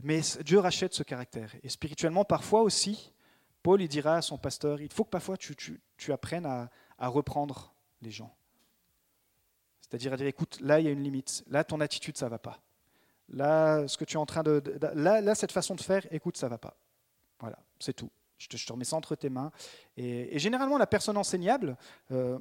[0.04, 1.54] Mais Dieu rachète ce caractère.
[1.64, 3.14] Et spirituellement, parfois aussi,
[3.62, 5.80] Paul il dira à son pasteur, il faut que parfois tu,
[6.12, 6.70] apprennes à,
[7.08, 8.34] reprendre les gens.
[9.82, 11.44] C'est-à-dire à dire, écoute, là, il y a une limite.
[11.48, 12.60] Là, ton attitude, ça ne va pas.
[13.30, 14.62] Là, ce que tu es en train de,
[14.96, 16.76] là, là, cette façon de faire, écoute, ça va pas.
[17.42, 18.10] Voilà, c'est tout.
[18.38, 19.52] Je te, remets ça entre tes mains.
[19.98, 21.78] Et, généralement, la personne enseignable,
[22.12, 22.40] euh,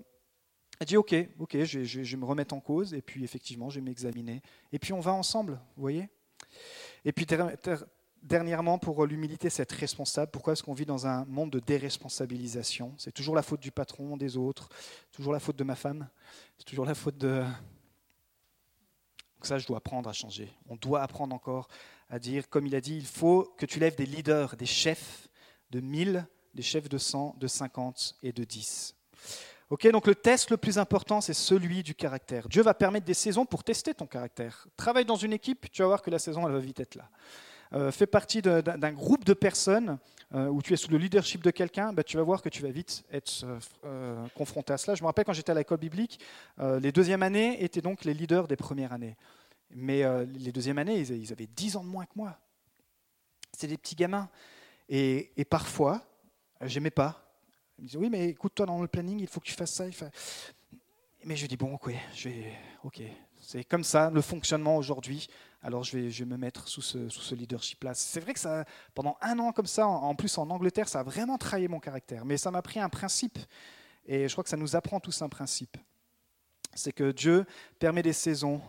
[0.86, 2.94] dit ok, ok, je, vais me remettre en cause.
[2.94, 4.40] Et puis effectivement, je vais m'examiner.
[4.72, 6.08] Et puis on va ensemble, vous voyez?
[7.04, 7.26] Et puis
[8.22, 10.30] dernièrement, pour l'humilité, c'est être responsable.
[10.30, 10.54] Pourquoi?
[10.54, 14.38] Est-ce qu'on vit dans un monde de déresponsabilisation C'est toujours la faute du patron, des
[14.38, 14.70] autres,
[15.12, 16.08] toujours la faute de ma femme,
[16.56, 17.44] c'est toujours la faute de,
[19.40, 20.52] donc ça, je dois apprendre à changer.
[20.68, 21.68] On doit apprendre encore
[22.10, 25.28] à dire, comme il a dit, il faut que tu lèves des leaders, des chefs
[25.70, 28.94] de 1000, des chefs de 100, de 50 et de 10.
[29.70, 32.48] Ok, donc le test le plus important, c'est celui du caractère.
[32.48, 34.66] Dieu va permettre des saisons pour tester ton caractère.
[34.76, 37.08] Travaille dans une équipe, tu vas voir que la saison, elle va vite être là.
[37.72, 39.98] Euh, fais partie d'un groupe de personnes
[40.34, 42.62] euh, où tu es sous le leadership de quelqu'un, bah, tu vas voir que tu
[42.62, 43.44] vas vite être
[43.84, 44.96] euh, confronté à cela.
[44.96, 46.18] Je me rappelle quand j'étais à l'école biblique,
[46.58, 49.16] les deuxièmes années étaient donc les leaders des premières années.
[49.72, 52.38] Mais les deuxièmes années, ils, avaient 10 ans de moins que moi.
[53.52, 54.28] C'était des petits gamins.
[54.88, 56.02] Et, et parfois,
[56.62, 57.24] j'aimais pas.
[57.78, 59.84] Ils me disaient, oui, mais écoute-toi dans le planning, il faut que tu fasses ça.
[61.24, 62.30] Mais je dis, bon, ok, je
[63.40, 65.26] c'est comme ça le fonctionnement aujourd'hui.
[65.62, 67.94] Alors je vais, je vais me mettre sous ce, leadership-là.
[67.94, 68.64] C'est vrai que ça,
[68.94, 72.24] pendant un an comme ça, en plus en Angleterre, ça a vraiment travaillé mon caractère.
[72.24, 73.38] Mais ça m'a pris un principe.
[74.06, 75.76] Et je crois que ça nous apprend tous un principe.
[76.74, 77.44] C'est que Dieu
[77.78, 78.60] permet des saisons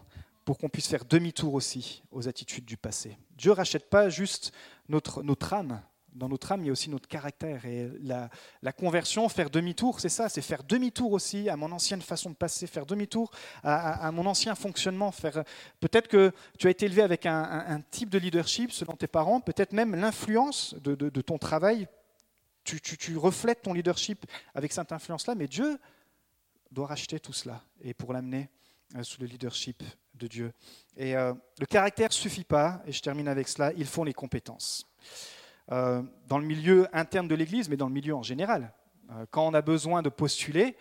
[0.45, 3.17] pour qu'on puisse faire demi-tour aussi aux attitudes du passé.
[3.37, 4.51] Dieu rachète pas juste
[4.89, 5.81] notre, notre âme,
[6.13, 7.65] dans notre âme, il y a aussi notre caractère.
[7.65, 12.29] Et la, conversion, faire demi-tour, c'est ça, c'est faire demi-tour aussi à mon ancienne façon
[12.29, 13.31] de passer, faire demi-tour
[13.63, 15.11] à, mon ancien fonctionnement.
[15.11, 15.43] Faire...
[15.79, 19.73] Peut-être que tu as été élevé avec un, type de leadership selon tes parents, peut-être
[19.73, 21.87] même l'influence de, ton travail.
[22.63, 25.79] Tu, reflètes ton leadership avec cette influence-là, mais Dieu
[26.71, 28.49] doit racheter tout cela et pour l'amener
[28.95, 29.83] euh, sous le leadership
[30.15, 30.51] de Dieu.
[30.97, 34.13] Et euh, le caractère ne suffit pas, et je termine avec cela, il faut les
[34.13, 34.87] compétences.
[35.71, 38.73] Euh, dans le milieu interne de l'Église, mais dans le milieu en général.
[39.11, 40.75] Euh, quand on a besoin de postuler,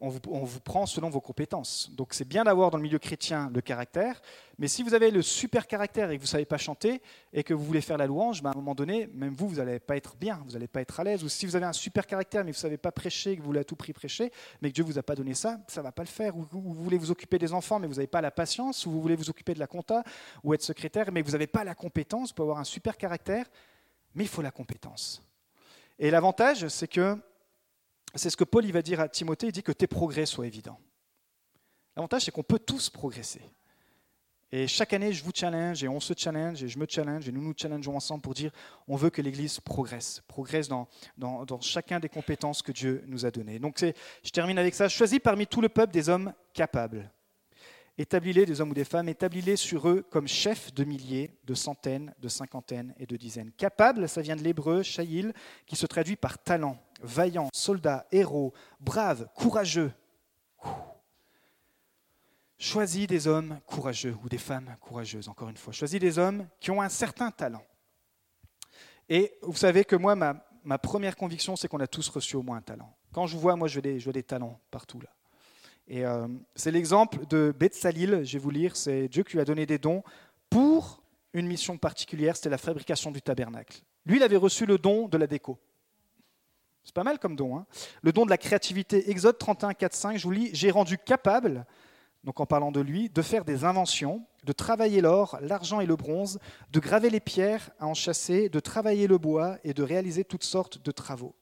[0.00, 1.90] on vous, prend selon vos compétences.
[1.92, 4.20] Donc c'est bien d'avoir dans le milieu chrétien le caractère,
[4.58, 7.42] mais si vous avez le super caractère et que vous ne savez pas chanter et
[7.42, 9.78] que vous voulez faire la louange, ben, à un moment donné, même vous, vous n'allez
[9.78, 11.22] pas être bien, vous n'allez pas être à l'aise.
[11.22, 13.46] Ou si vous avez un super caractère mais vous ne savez pas prêcher, que vous
[13.46, 14.32] voulez à tout prix prêcher,
[14.62, 16.36] mais que Dieu ne vous a pas donné ça, ça ne va pas le faire.
[16.36, 19.02] Ou vous voulez vous occuper des enfants mais vous n'avez pas la patience, ou vous
[19.02, 20.02] voulez vous occuper de la compta
[20.42, 23.46] ou être secrétaire mais vous n'avez pas la compétence, pour avoir un super caractère,
[24.14, 25.22] mais il faut la compétence.
[25.98, 27.18] Et l'avantage, c'est que
[28.14, 30.78] c'est ce que Paul va dire à Timothée, il dit que tes progrès soient évidents.
[31.96, 33.42] L'avantage, c'est qu'on peut tous progresser.
[34.52, 37.32] Et chaque année, je vous challenge, et on se challenge, et je me challenge, et
[37.32, 38.50] nous nous challengeons ensemble pour dire
[38.88, 43.30] on veut que l'Église progresse, progresse dans, dans, chacun des compétences que Dieu nous a
[43.30, 43.60] données.
[43.60, 44.88] Donc je termine avec ça.
[44.88, 47.12] Choisis parmi tout le peuple des hommes capables
[48.00, 52.14] Établis-les, des hommes ou des femmes, établis-les sur eux comme chefs de milliers, de centaines,
[52.18, 53.52] de cinquantaines et de dizaines.
[53.52, 55.34] Capable, ça vient de l'hébreu, shaïl,
[55.66, 59.92] qui se traduit par talent, vaillant, soldat, héros, brave, courageux.
[62.58, 65.72] Choisis des hommes courageux ou des femmes courageuses, encore une fois.
[65.72, 67.64] Choisis des hommes qui ont un certain talent.
[69.08, 72.58] Et vous savez que moi, ma, première conviction, c'est qu'on a tous reçu au moins
[72.58, 72.94] un talent.
[73.12, 75.08] Quand je vois, moi, je veux des talents partout là.
[75.88, 79.44] Et euh, c'est l'exemple de Betsalil, je vais vous lire, c'est Dieu qui lui a
[79.44, 80.04] donné des dons
[80.48, 83.82] pour une mission particulière, c'était la fabrication du tabernacle.
[84.06, 85.58] Lui, il avait reçu le don de la déco.
[86.84, 87.56] C'est pas mal comme don.
[87.56, 87.66] Hein
[88.02, 89.10] le don de la créativité.
[89.10, 91.66] Exode 31, 4, 5, je vous lis, j'ai rendu capable,
[92.24, 95.96] donc en parlant de lui, de faire des inventions, de travailler l'or, l'argent et le
[95.96, 96.38] bronze,
[96.70, 100.44] de graver les pierres à en chasser, de travailler le bois et de réaliser toutes
[100.44, 101.34] sortes de travaux.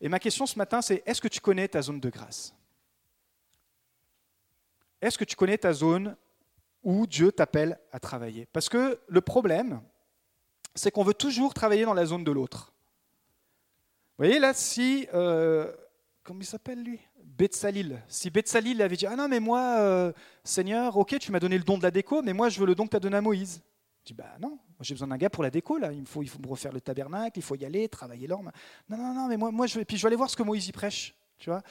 [0.00, 2.54] Et ma question ce matin, c'est est-ce que tu connais ta zone de grâce?
[5.00, 6.16] Est-ce que tu connais ta zone
[6.82, 8.46] où Dieu t'appelle à travailler?
[8.52, 9.80] Parce que le problème,
[10.74, 12.73] c'est qu'on veut toujours travailler dans la zone de l'autre.
[14.16, 15.72] Vous voyez là, si, euh,
[16.22, 17.00] comment il s'appelle lui?
[17.24, 18.00] Betsalil.
[18.06, 20.12] Si Betsalil avait dit, ah non mais moi, euh,
[20.44, 22.76] Seigneur, ok, tu m'as donné le don de la déco, mais moi je veux le
[22.76, 23.60] don que tu as donné à Moïse.
[24.04, 25.90] Je dis, bah non, j'ai besoin d'un gars pour la déco, là.
[25.90, 28.52] Il faut, il faut me refaire le tabernacle, il faut y aller, travailler l'orme.
[28.88, 30.68] Non, non, non, mais moi, moi je, puis je vais aller voir ce que Moïse
[30.68, 31.14] y prêche.
[31.38, 31.62] Tu vois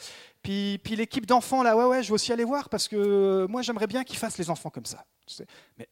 [0.41, 3.47] puis, puis l'équipe d'enfants, là, ouais, ouais, je vais aussi aller voir parce que euh,
[3.47, 5.05] moi, j'aimerais bien qu'ils fassent les enfants comme ça.
[5.77, 5.87] Mais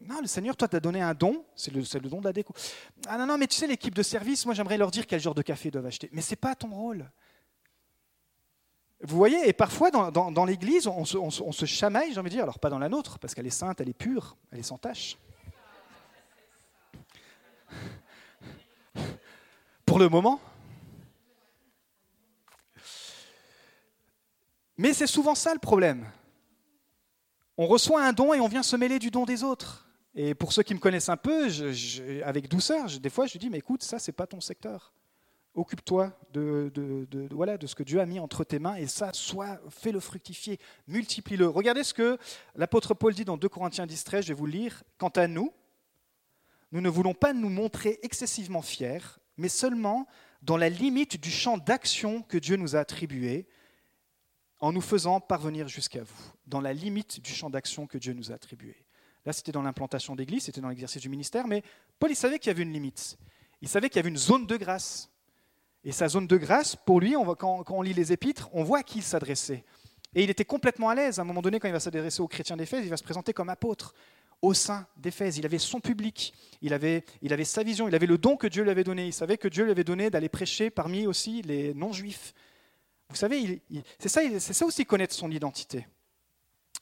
[0.00, 2.54] non, le Seigneur, toi, t'as donné un don, c'est le, don de la déco.
[3.06, 5.34] Ah non, non, mais tu sais, l'équipe de service, moi, j'aimerais leur dire quel genre
[5.34, 6.10] de café ils doivent acheter.
[6.12, 7.10] Mais c'est pas ton rôle.
[9.02, 12.42] Vous voyez, et parfois dans, l'église, on, on, on, se chamaille, j'ai envie de dire,
[12.42, 14.78] alors pas dans la nôtre, parce qu'elle est sainte, elle est pure, elle est sans
[14.78, 15.16] tache.
[19.86, 20.40] Pour le moment.
[24.76, 26.06] Mais c'est souvent ça le problème.
[27.56, 29.85] On reçoit un don et on vient se mêler du don des autres.
[30.18, 31.48] Et pour ceux qui me connaissent un peu,
[32.24, 34.94] avec douceur, des fois je dis, mais écoute, ça, c'est pas ton secteur.
[35.54, 36.72] Occupe-toi de,
[37.30, 40.58] voilà, de ce que Dieu a mis entre tes mains et ça, soit, fais-le fructifier,
[40.88, 41.46] multiplie-le.
[41.46, 42.18] Regardez ce que
[42.54, 44.82] l'apôtre Paul dit dans 2 Corinthiens 10, 13, je vais vous lire.
[44.96, 45.52] Quant à nous,
[46.72, 50.06] nous ne voulons pas nous montrer excessivement fiers, mais seulement
[50.40, 53.46] dans la limite du champ d'action que Dieu nous a attribué,
[54.60, 58.32] en nous faisant parvenir jusqu'à vous, dans la limite du champ d'action que Dieu nous
[58.32, 58.85] a attribué.
[59.26, 61.62] Là, c'était dans l'implantation d'église, c'était dans l'exercice du ministère, mais
[61.98, 63.18] Paul, il savait qu'il y avait une limite.
[63.60, 65.10] Il savait qu'il y avait une zone de grâce.
[65.82, 68.82] Et sa zone de grâce, pour lui, quand, on lit les épîtres, on voit à
[68.84, 69.64] qui il s'adressait.
[70.14, 71.18] Et il était complètement à l'aise.
[71.18, 73.32] À un moment donné, quand il va s'adresser aux chrétiens d'Éphèse, il va se présenter
[73.32, 73.94] comme apôtre
[74.42, 75.38] au sein d'Éphèse.
[75.38, 78.46] Il avait son public, il avait, il avait sa vision, il avait le don que
[78.46, 79.06] Dieu lui avait donné.
[79.06, 82.32] Il savait que Dieu lui avait donné d'aller prêcher parmi aussi les non-juifs.
[83.08, 83.60] Vous savez,
[83.98, 84.08] c'est
[84.52, 85.86] ça aussi connaître son identité.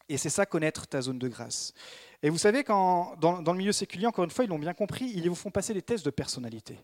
[0.09, 1.73] Et c'est ça connaître ta zone de grâce.
[2.25, 5.13] Et vous savez, quand, dans, le milieu séculier, encore une fois, ils l'ont bien compris,
[5.15, 6.83] ils vous font passer des tests de personnalité.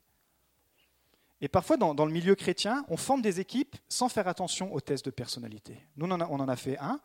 [1.40, 5.06] Et parfois, dans, le milieu chrétien, on forme des équipes sans faire attention aux tests
[5.06, 5.78] de personnalité.
[5.96, 7.00] Nous, on en a, fait un.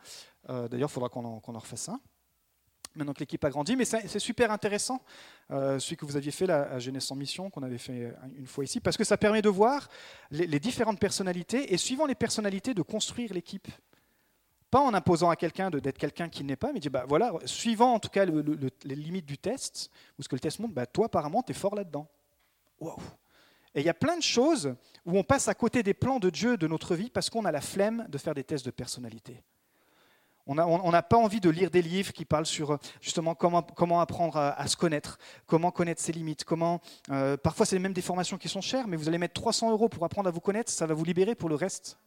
[0.49, 2.01] Euh, d'ailleurs, il faudra qu'on en, refasse un.
[2.93, 5.01] Maintenant que l'équipe a grandi, mais c'est super intéressant,
[5.51, 8.65] euh, celui que vous aviez fait à Jeunesse en Mission, qu'on avait fait une fois
[8.65, 9.87] ici, parce que ça permet de voir
[10.31, 13.69] les différentes personnalités et suivant les personnalités, de construire l'équipe.
[14.75, 17.93] Pas en imposant à quelqu'un d'être quelqu'un qui n'est pas, mais dire, bah, voilà, suivant
[17.93, 21.05] en tout cas les limites du test, ou ce que le test montre, bah, toi
[21.05, 22.09] apparemment, tu es fort là-dedans.
[23.73, 26.29] Et il y a plein de choses où on passe à côté des plans de
[26.29, 29.41] Dieu de notre vie parce qu'on a la flemme de faire des tests de personnalité.
[30.45, 34.35] On n'a pas envie de lire des livres qui parlent sur justement comment, comment apprendre
[34.35, 36.81] à, se connaître, comment connaître ses limites, comment.
[37.11, 39.87] Euh, parfois, c'est même des formations qui sont chères, mais vous allez mettre 300 euros
[39.87, 41.97] pour apprendre à vous connaître, ça va vous libérer pour le reste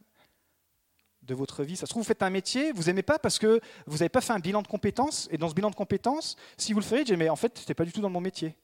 [1.29, 1.77] de votre vie.
[1.77, 4.21] Ça se trouve, vous faites un métier, vous n'aimez pas parce que vous n'avez pas
[4.21, 5.29] fait un bilan de compétences.
[5.31, 7.85] Et dans ce bilan de compétences, si vous le feriez, mais en fait, ce pas
[7.85, 8.57] du tout dans mon métier.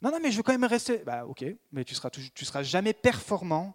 [0.00, 0.98] Non, non, mais je veux quand même rester.
[1.04, 3.74] Bah, ok, mais tu seras, tu seras jamais performant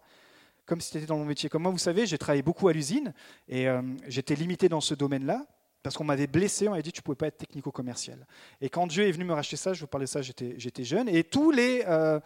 [0.66, 1.50] comme si tu étais dans mon métier.
[1.50, 3.14] Comme moi, vous savez, j'ai travaillé beaucoup à l'usine
[3.50, 5.46] et euh, j'étais limité dans ce domaine-là
[5.84, 8.26] parce qu'on m'avait blessé, on m'avait dit tu ne pouvais pas être technico-commercial.
[8.62, 11.10] Et quand Dieu est venu me racheter ça, je vous parlais de ça, j'étais jeune,
[11.10, 12.20] et tous les, euh,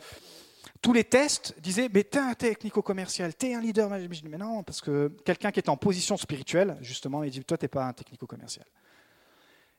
[0.86, 3.90] tous les tests disaient, mais t'es un technico-commercial, t'es un leader.
[3.90, 7.68] Mais non, parce que quelqu'un qui était en position spirituelle, justement, il dit, toi, t'es
[7.68, 8.68] pas un technico-commercial.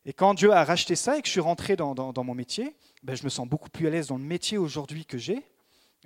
[0.04, 2.74] Et quand Dieu a racheté ça et que je suis rentré dans, dans, mon métier,
[3.04, 5.44] ben, je me sens beaucoup plus à l'aise dans le métier aujourd'hui que j'ai,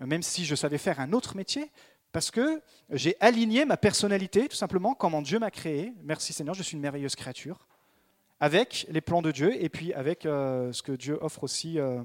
[0.03, 1.71] même si je savais faire un autre métier,
[2.13, 5.95] parce que j'ai aligné ma personnalité, tout simplement, comment Dieu m'a créé.
[6.03, 7.67] Merci Seigneur, je suis une merveilleuse créature,
[8.39, 12.03] avec les plans de Dieu et puis avec euh, ce que Dieu offre aussi euh,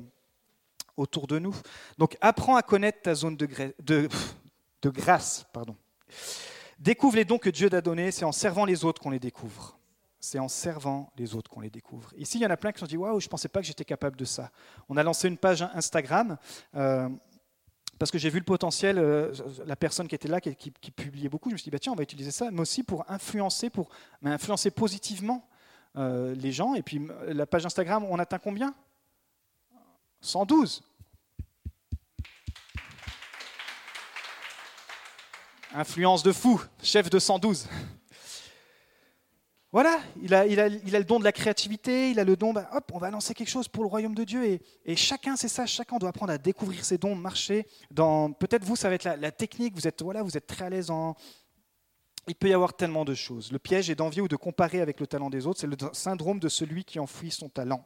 [0.98, 1.56] autour de nous.
[1.98, 4.10] Donc apprends à connaître ta zone de,
[4.86, 5.46] grâce.
[5.54, 5.76] Pardon.
[6.80, 9.78] Découvre les dons que Dieu t'a donnés, c'est en servant les autres qu'on les découvre.
[10.20, 12.12] C'est en servant les autres qu'on les découvre.
[12.18, 13.62] Ici, il y en a plein qui se sont dit Waouh, je ne pensais pas
[13.62, 14.52] que j'étais capable de ça.
[14.90, 16.38] On a lancé une page Instagram.
[16.76, 17.10] Euh,
[17.98, 19.32] parce que j'ai vu le potentiel, euh,
[19.66, 21.96] la personne qui était là, qui, publiait beaucoup, je me suis dit, bah, tiens, on
[21.96, 23.90] va utiliser ça, mais aussi pour influencer, pour
[24.24, 25.48] influencer positivement
[25.96, 26.76] euh, les gens.
[26.76, 28.76] Et puis la page Instagram, on atteint combien?
[30.22, 30.84] 112.
[35.74, 37.68] Influence de fou, chef de 112.
[39.74, 42.38] voilà, il a, il, a, il a, le don de la créativité, il a le
[42.38, 44.46] don, bah, hop, on va lancer quelque chose pour le royaume de Dieu.
[44.46, 48.32] Et, et chacun, c'est ça, chacun doit apprendre à découvrir ses dons, marcher dans.
[48.32, 50.90] Peut-être vous, ça va être la, technique, vous êtes, voilà, vous êtes très à l'aise
[50.90, 51.16] en.
[52.28, 53.52] Il peut y avoir tellement de choses.
[53.52, 55.60] Le piège est d'envier ou de comparer avec le talent des autres.
[55.60, 57.86] C'est le syndrome de celui qui enfouit son talent.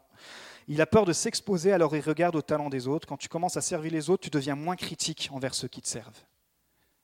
[0.72, 3.08] Il a peur de s'exposer, alors il regarde au talent des autres.
[3.08, 5.88] Quand tu commences à servir les autres, tu deviens moins critique envers ceux qui te
[5.88, 6.14] servent.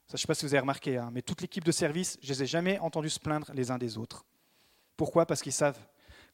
[0.05, 2.19] Ça, je ne sais pas si vous avez remarqué, hein, mais toute l'équipe de service,
[2.21, 4.23] je ne les ai jamais entendus se plaindre les uns des autres.
[4.95, 5.25] Pourquoi?
[5.25, 5.79] Parce qu'ils savent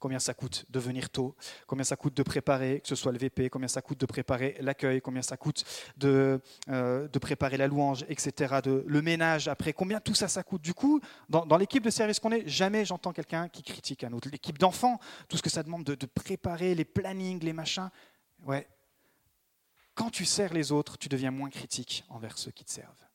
[0.01, 1.35] combien ça coûte de venir tôt,
[1.67, 4.57] combien ça coûte de préparer, que ce soit le VP, combien ça coûte de préparer
[4.59, 5.63] l'accueil, combien ça coûte
[5.95, 10.63] de, euh, préparer la louange, etc., le ménage après, combien tout ça, ça coûte.
[10.63, 10.99] Du coup,
[11.29, 14.27] dans, dans l'équipe de service qu'on est, jamais j'entends quelqu'un qui critique un autre.
[14.31, 14.99] L'équipe d'enfants,
[15.29, 17.89] tout ce que ça demande de, de, préparer, les plannings, les machins,
[18.45, 18.67] ouais.
[19.93, 23.10] Quand tu sers les autres, tu deviens moins critique envers ceux qui te servent.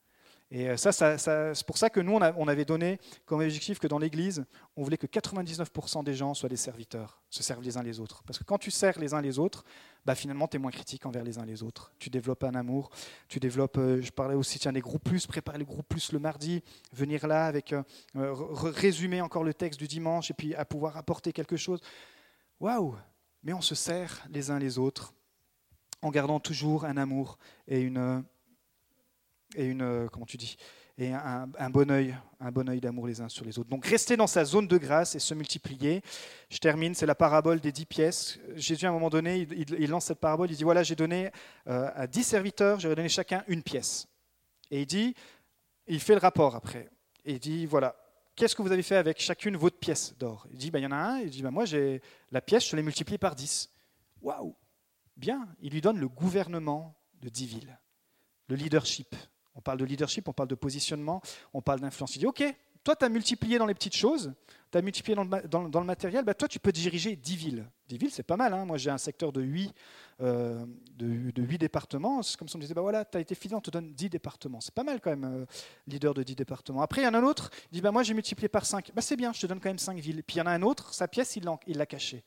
[0.52, 3.98] Et euh, ça, c'est pour ça que nous, on, avait donné comme objectif que dans
[3.98, 4.44] l'Église,
[4.76, 8.22] on voulait que 99% des gens soient des serviteurs, se servent les uns les autres.
[8.24, 9.64] Parce que quand tu sers les uns les autres,
[10.04, 11.92] bah, finalement, tu es moins critique envers les uns les autres.
[11.98, 12.90] Tu développes un amour,
[13.28, 16.20] tu développes, euh, je parlais aussi, tiens, des groupes plus, préparer les groupes plus le
[16.20, 17.82] mardi, venir là avec, euh,
[18.14, 21.80] résumer encore le texte du dimanche et puis à pouvoir apporter quelque chose.
[22.60, 22.96] Waouh
[23.42, 25.12] Mais on se sert les uns les autres
[26.02, 27.36] en gardant toujours un amour
[27.66, 28.24] et une
[29.54, 30.56] et une, euh, comment tu dis,
[30.98, 33.68] et un, bon œil, un bon œil d'amour les uns sur les autres.
[33.68, 36.00] Donc rester dans sa zone de grâce et se multiplier.
[36.48, 38.38] Je termine, c'est la parabole des dix pièces.
[38.54, 41.30] Jésus à un moment donné, il, lance cette parabole, il dit voilà, j'ai donné
[41.66, 44.08] euh, à dix serviteurs, j'aurais donné chacun une pièce.
[44.70, 45.14] Et il dit,
[45.86, 46.88] il fait le rapport après.
[47.26, 47.94] Et il dit voilà,
[48.34, 50.46] qu'est-ce que vous avez fait avec chacune votre pièce d'or?
[50.50, 52.70] Il dit bah, il y en a un, il dit bah, moi j'ai la pièce,
[52.70, 53.70] je l'ai multipliée par dix.
[54.22, 54.56] Waouh,
[55.14, 55.46] bien.
[55.60, 57.78] Il lui donne le gouvernement de dix villes,
[58.48, 59.14] le leadership.
[59.56, 61.20] On parle de leadership, on parle de positionnement,
[61.52, 62.14] on parle d'influence.
[62.14, 62.44] Il dit, OK,
[62.86, 64.32] toi, tu as multiplié dans les petites choses,
[64.70, 67.66] tu as multiplié dans le, matériel, bah, toi, tu peux diriger 10 villes.
[67.88, 68.54] 10 villes, c'est pas mal.
[68.54, 68.64] Hein.
[68.64, 69.74] Moi, j'ai un secteur de 8,
[70.20, 72.22] euh, de, de 8 départements.
[72.22, 73.92] C'est comme si on me disait, bah voilà, tu as été fidèle, on te donne
[73.92, 74.60] 10 départements.
[74.60, 75.46] C'est pas mal quand même, euh,
[75.88, 76.80] leader de 10 départements.
[76.80, 78.92] Après, il y en a un autre, il dit, bah, moi, j'ai multiplié par 5.
[78.94, 80.22] Bah, c'est bien, je te donne quand même 5 villes.
[80.22, 82.22] Puis il y en a un autre, sa pièce, il l'a cachée.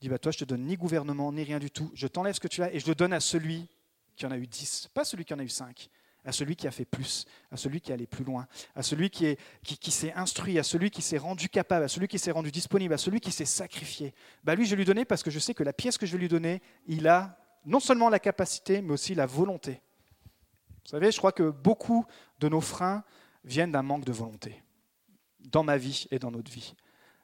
[0.00, 1.92] Il dit, bah, toi, je te donne ni gouvernement, ni rien du tout.
[1.94, 3.68] Je t'enlève ce que tu as et je le donne à celui
[4.16, 5.90] qui en a eu 10, pas celui qui en a eu 5
[6.26, 9.10] à celui qui a fait plus, à celui qui est allé plus loin, à celui
[9.10, 12.32] qui, est, qui, s'est instruit, à celui qui s'est rendu capable, à celui qui s'est
[12.32, 14.12] rendu disponible, à celui qui s'est sacrifié.
[14.44, 16.12] Bah lui, je vais lui donner parce que je sais que la pièce que je
[16.12, 19.80] vais lui donner, il a non seulement la capacité, mais aussi la volonté.
[20.84, 22.04] Vous savez, je crois que beaucoup
[22.40, 23.04] de nos freins
[23.44, 24.62] viennent d'un manque de volonté,
[25.40, 26.74] dans ma vie et dans notre vie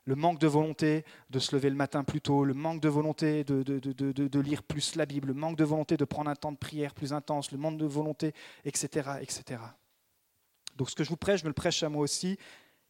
[0.05, 3.45] le manque de volonté de se lever le matin plus tôt, le manque de volonté
[3.45, 6.95] de, lire plus la Bible, le manque de volonté de prendre un temps de prière
[6.95, 8.35] plus intense, le manque de volonté,
[8.65, 9.61] etc., etc.
[10.77, 12.39] Donc ce que je vous prêche, je me le prêche à moi aussi,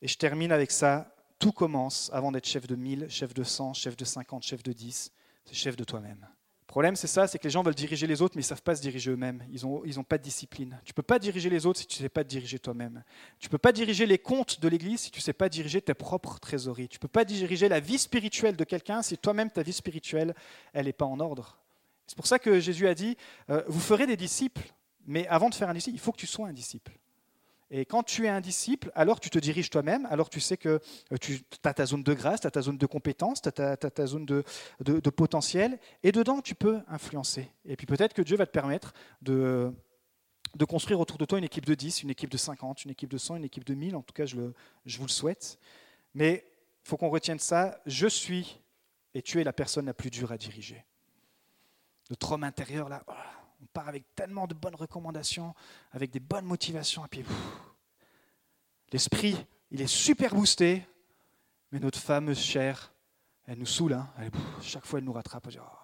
[0.00, 1.14] et je termine avec ça.
[1.38, 4.72] Tout commence avant d'être chef de 1000, chef de 100, chef de 50, chef de
[4.72, 5.12] 10,
[5.44, 6.26] c'est chef de toi-même.
[6.72, 8.48] Le problème, c'est ça, c'est que les gens veulent diriger les autres, mais ils ne
[8.48, 9.44] savent pas se diriger eux-mêmes.
[9.50, 10.80] Ils n'ont ils pas de discipline.
[10.86, 13.04] Tu ne peux pas diriger les autres si tu ne sais pas te diriger toi-même.
[13.38, 15.82] Tu ne peux pas diriger les comptes de l'Église si tu ne sais pas diriger
[15.82, 16.88] tes propres trésoreries.
[16.88, 20.34] Tu ne peux pas diriger la vie spirituelle de quelqu'un si toi-même, ta vie spirituelle,
[20.72, 21.58] elle n'est pas en ordre.
[22.06, 23.18] C'est pour ça que Jésus a dit,
[23.50, 24.72] euh, vous ferez des disciples,
[25.04, 26.92] mais avant de faire un disciple, il faut que tu sois un disciple.
[27.74, 30.78] Et quand tu es un disciple, alors tu te diriges toi-même, alors tu sais que
[31.10, 33.76] euh, tu as ta zone de grâce, tu as ta zone de compétence, tu as
[33.76, 34.44] ta, zone de,
[34.80, 37.48] de, potentiel, et dedans tu peux influencer.
[37.64, 38.92] Et puis peut-être que Dieu va te permettre
[39.22, 39.72] de,
[40.54, 43.08] de construire autour de toi une équipe de 10, une équipe de 50, une équipe
[43.08, 44.52] de 100, une équipe de 1000, en tout cas je,
[44.84, 45.58] je vous le souhaite.
[46.14, 46.44] Mais
[46.84, 48.60] il faut qu'on retienne ça, je suis
[49.14, 50.84] et tu es la personne la plus dure à diriger.
[52.10, 53.12] Notre homme intérieur, là, oh,
[53.62, 55.54] on part avec tellement de bonnes recommandations,
[55.92, 57.24] avec des bonnes motivations, et puis
[58.92, 59.36] l'esprit,
[59.70, 60.84] il est super boosté,
[61.70, 62.92] mais notre fameuse chair,
[63.46, 63.94] elle nous saoule.
[63.94, 64.08] Hein.
[64.60, 65.48] chaque fois, elle nous rattrape.
[65.58, 65.82] Oh.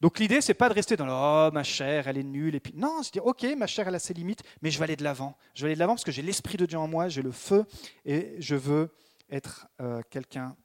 [0.00, 2.54] Donc l'idée, c'est pas de rester dans le oh ma chair, elle est nulle.
[2.54, 4.84] Et puis non, c'est dire ok, ma chair, elle a ses limites, mais je vais
[4.84, 5.36] aller de l'avant.
[5.54, 7.32] Je vais aller de l'avant parce que j'ai l'esprit de Dieu en moi, j'ai le
[7.32, 7.64] feu
[8.04, 8.94] et je veux
[9.30, 10.56] être euh, quelqu'un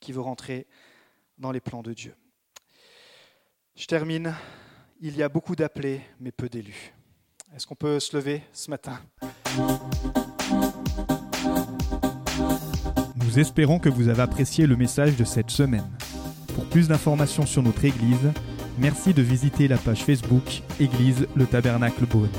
[0.00, 0.66] qui veut rentrer
[1.38, 2.14] dans les plans de Dieu.
[3.74, 4.34] Je termine
[5.04, 6.94] il y a beaucoup d'appelés, mais peu d'élus.
[7.54, 9.00] Est-ce qu'on peut se lever ce matin?
[13.16, 15.90] Nous espérons que vous avez apprécié le message de cette semaine.
[16.54, 18.32] Pour plus d'informations sur notre Église,
[18.78, 22.30] merci de visiter la page Facebook Église le Tabernacle Beaune.